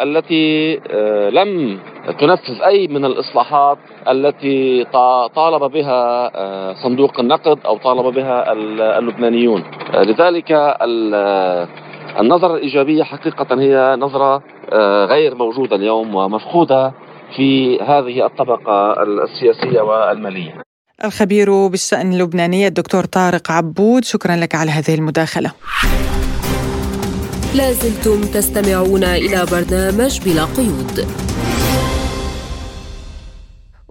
[0.02, 1.78] التي آه، لم
[2.20, 3.78] تنفذ أي من الإصلاحات
[4.08, 4.84] التي
[5.34, 8.52] طالب بها آه، صندوق النقد أو طالب بها
[8.98, 9.64] اللبنانيون.
[9.94, 10.52] لذلك
[12.20, 14.42] النظرة الإيجابية حقيقة هي نظرة
[15.06, 16.92] غير موجودة اليوم ومفقودة
[17.36, 20.62] في هذه الطبقة السياسية والمالية.
[21.04, 25.52] الخبير بالشأن اللبناني الدكتور طارق عبود شكرا لك على هذه المداخلة.
[27.56, 31.06] لازلتم تستمعون إلى برنامج بلا قيود.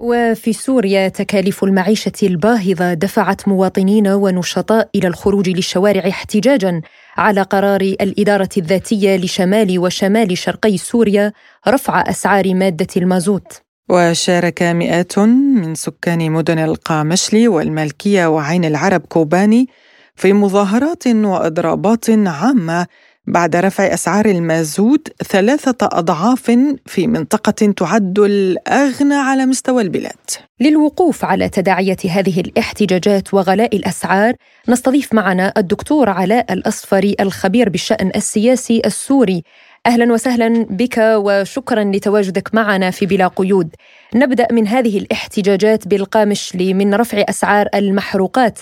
[0.01, 6.81] وفي سوريا تكاليف المعيشة الباهظة دفعت مواطنين ونشطاء إلى الخروج للشوارع احتجاجا
[7.17, 11.33] على قرار الإدارة الذاتية لشمال وشمال شرقي سوريا
[11.67, 13.61] رفع أسعار مادة المازوت.
[13.89, 19.67] وشارك مئات من سكان مدن القامشلي والملكية وعين العرب كوباني
[20.15, 22.87] في مظاهرات وإضرابات عامة
[23.27, 26.51] بعد رفع أسعار المازوت ثلاثة أضعاف
[26.85, 30.13] في منطقة تعد الأغنى على مستوى البلاد.
[30.59, 34.33] للوقوف على تداعية هذه الاحتجاجات وغلاء الأسعار
[34.69, 39.43] نستضيف معنا الدكتور علاء الأصفري الخبير بالشأن السياسي السوري.
[39.85, 43.75] أهلا وسهلا بك وشكرا لتواجدك معنا في بلا قيود.
[44.15, 48.59] نبدأ من هذه الاحتجاجات بالقامشلي من رفع أسعار المحروقات.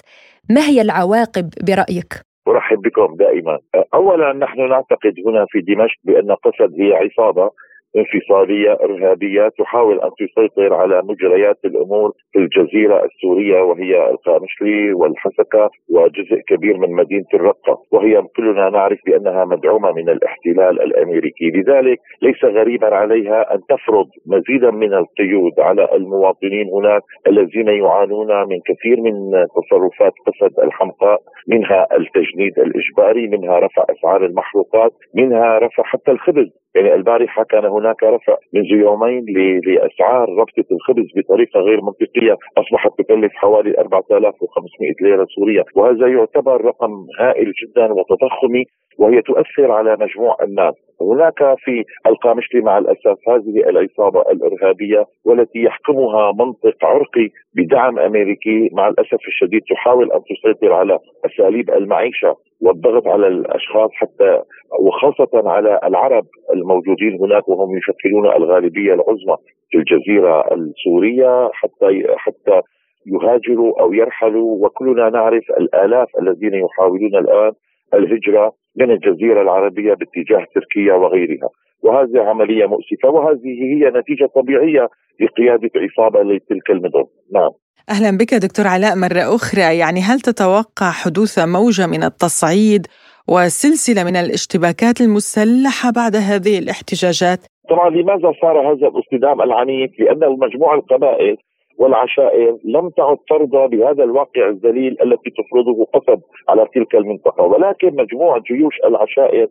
[0.49, 3.59] ما هي العواقب برأيك؟ أرحب بكم دائما.
[3.93, 7.51] اولا نحن نعتقد هنا في دمشق بأن قسد هي عصابة.
[7.97, 16.39] انفصالية إرهابية تحاول أن تسيطر على مجريات الأمور في الجزيرة السورية وهي القامشلي والحسكة وجزء
[16.47, 17.77] كبير من مدينة الرقة.
[17.91, 21.51] وهي كلنا نعرف بأنها مدعومة من الاحتلال الأمريكي.
[21.51, 28.59] لذلك ليس غريبا عليها أن تفرض مزيدا من القيود على المواطنين هناك الذين يعانون من
[28.65, 29.13] كثير من
[29.55, 36.47] تصرفات قسد الحمقاء منها التجنيد الإجباري منها رفع أسعار المحروقات منها رفع حتى الخبز.
[36.75, 39.25] يعني البارحة كان هناك رفع منذ يومين
[39.65, 47.05] لأسعار ربطة الخبز بطريقة غير منطقية أصبحت تكلف حوالي 4500 ليرة سورية وهذا يعتبر رقم
[47.19, 48.65] هائل جدا وتضخمي
[48.99, 50.73] وهي تؤثر على مجموع الناس.
[51.01, 58.69] هناك في القامشلي مع الاسف هذه العصابة الإرهابية والتي يحكمها منطق عرقي بدعم أمريكي.
[58.73, 64.41] مع الأسف الشديد تحاول أن تسيطر على أساليب المعيشة والضغط على الأشخاص حتى
[64.79, 69.37] وخاصة على العرب الموجودين هناك وهم يشكلون الغالبية العظمى
[69.69, 72.61] في الجزيرة السورية حتى حتى
[73.05, 74.65] يهاجروا أو يرحلوا.
[74.65, 77.51] وكلنا نعرف الآلاف الذين يحاولون الآن
[77.93, 81.49] الهجرة من الجزيرة العربية باتجاه تركيا وغيرها.
[81.83, 84.87] وهذه عملية مؤسفة وهذه هي نتيجة طبيعية
[85.21, 87.03] لقيادة عصابة لتلك المدن.
[87.33, 87.51] نعم.
[87.89, 92.87] أهلا بك دكتور علاء مرة أخرى يعني هل تتوقع حدوث موجة من التصعيد
[93.27, 100.75] وسلسلة من الاشتباكات المسلحة بعد هذه الاحتجاجات؟ طبعا لماذا صار هذا الاصطدام العنيف؟ لأن مجموع
[100.75, 101.37] القبائل
[101.79, 107.43] والعشائر لم تعد ترضى بهذا الواقع الذليل التي تفرضه قصد على تلك المنطقة.
[107.43, 109.47] ولكن مجموع جيوش العشائر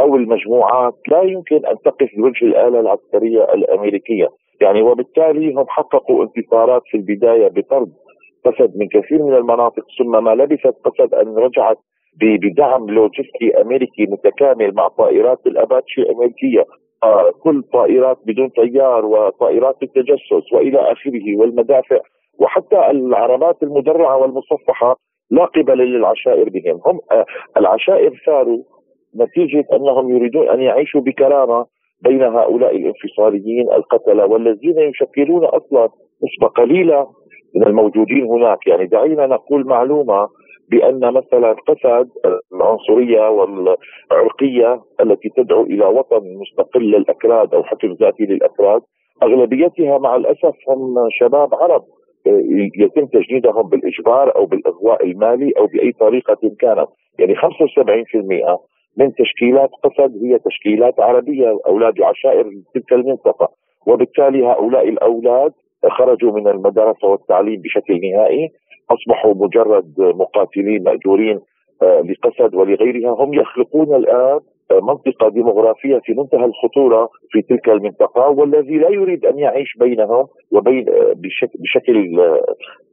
[0.00, 4.28] أو المجموعات لا يمكن أن تقف بوجه الآلة العسكرية الأمريكية.
[4.60, 7.92] يعني وبالتالي هم حققوا انتصارات في البداية بطرد
[8.44, 11.78] قسد من كثير من المناطق ثم ما لبثت قسد أن رجعت
[12.22, 16.64] بدعم لوجستي أمريكي متكامل مع طائرات الأباتشي الأمريكية.
[17.42, 21.98] كل طائرات بدون طيار وطائرات التجسس وإلى آخره والمدافع
[22.38, 24.96] وحتى العربات المدرعة والمصفحة
[25.30, 26.80] لا قبل للعشائر بهم.
[26.86, 27.24] هم آه،
[27.56, 28.62] العشائر ثاروا
[29.16, 31.66] نتيجة أنهم يريدون أن يعيشوا بكرامة
[32.02, 35.88] بين هؤلاء الانفصاليين القتلة والذين يشكلون أصلا
[36.24, 37.06] نسبة قليلة
[37.54, 38.66] من الموجودين هناك.
[38.66, 40.28] يعني دعينا نقول معلومة
[40.72, 42.08] بأن مثلا قسد
[42.52, 48.82] العنصرية والعرقية التي تدعو إلى وطن مستقل للأكراد أو حكم ذاتي للاكراد
[49.22, 51.82] أغلبيتها مع الأسف هم شباب عرب
[52.78, 57.38] يتم تجنيدهم بالإجبار أو بالإغواء المالي أو بأي طريقة كانت يعني 75%
[58.96, 63.48] من تشكيلات قسد هي تشكيلات عربية أولاد عشائر تلك المنطقة.
[63.86, 65.52] وبالتالي هؤلاء الأولاد
[65.90, 68.48] خرجوا من المدرسة والتعليم بشكل نهائي.
[68.92, 71.40] أصبحوا مجرد مقاتلين مأجورين
[71.82, 74.40] آه، لقسد ولغيرها هم يخلقون الآن
[74.70, 80.26] آه، منطقة ديمغرافية في منتهى الخطورة في تلك المنطقة والذي لا يريد أن يعيش بينهم
[80.52, 82.16] وبين آه، بشكل, بشكل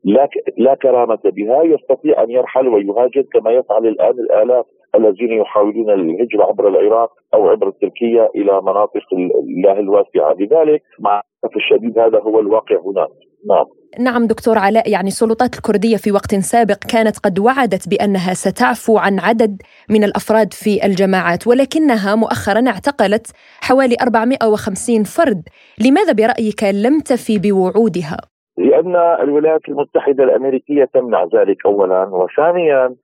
[0.04, 6.44] لا لا كرامة بها يستطيع أن يرحل ويهاجر كما يفعل الآن الآلاف الذين يحاولون الهجرة
[6.44, 10.34] عبر العراق أو عبر تركيا إلى مناطق الله الواسعة.
[10.40, 11.22] لذلك مع
[11.56, 13.10] الشديد هذا هو الواقع هناك
[13.50, 13.66] نعم.
[13.98, 19.20] نعم دكتور علاء يعني السلطات الكردية في وقت سابق كانت قد وعدت بأنها ستعفو عن
[19.20, 23.28] عدد من الأفراد في الجماعات ولكنها مؤخرا اعتقلت
[23.62, 25.42] حوالي 450 فرد
[25.86, 28.18] لماذا برأيك لم تفي بوعودها؟
[28.58, 32.96] لأن الولايات المتحدة الأمريكية تمنع ذلك أولا وثانيا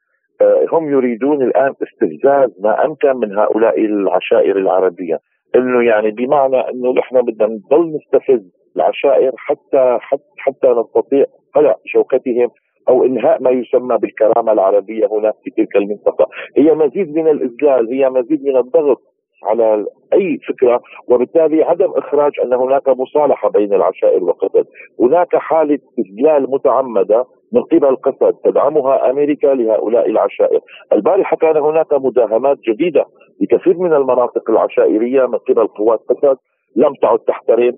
[0.42, 5.20] آه، هم يريدون الآن استفزاز ما أمكن من هؤلاء العشائر العربية
[5.56, 8.42] إنه يعني بمعنى إنه نحن بدنا نضل نستفز
[8.76, 11.26] العشائر حتى حتى, حتى نستطيع
[11.56, 12.50] قلع شوكتهم
[12.90, 16.28] أو إنهاء ما يسمى بالكرامة العربية هناك في تلك المنطقة،
[16.58, 19.02] هي مزيد من الاذلال، هي مزيد من الضغط
[19.44, 24.66] على أي فكرة وبالتالي عدم إخراج أن هناك مصالحة بين العشائر وقسد،
[25.00, 30.60] هناك حالة اذلال متعمدة من قبل قسد تدعمها أمريكا لهؤلاء العشائر،
[30.94, 33.06] البارحة كان هناك مداهمات جديدة
[33.42, 36.38] لكثير من المناطق العشائريه من قبل قوات قسد
[36.76, 37.78] لم تعد تحترم.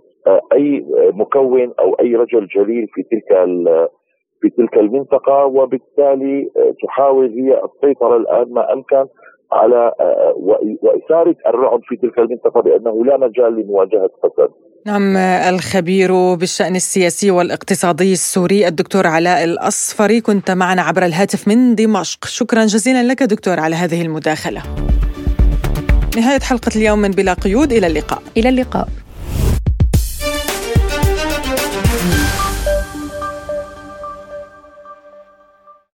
[0.53, 3.47] أي مكون أو أي رجل جليل في تلك
[4.41, 6.49] في تلك المنطقة وبالتالي
[6.83, 9.05] تحاول هي السيطرة الآن ما أمكن
[9.51, 9.91] على
[10.81, 14.49] وإثارة الرعب في تلك المنطقة بأنه لا مجال لمواجهة قسد.
[14.85, 15.17] نعم
[15.53, 22.65] الخبير بالشأن السياسي والاقتصادي السوري الدكتور علاء الأصفري كنت معنا عبر الهاتف من دمشق، شكرا
[22.65, 24.61] جزيلا لك دكتور على هذه المداخلة.
[26.17, 28.21] نهاية حلقة اليوم من بلا قيود إلى اللقاء.
[28.37, 28.87] إلى اللقاء.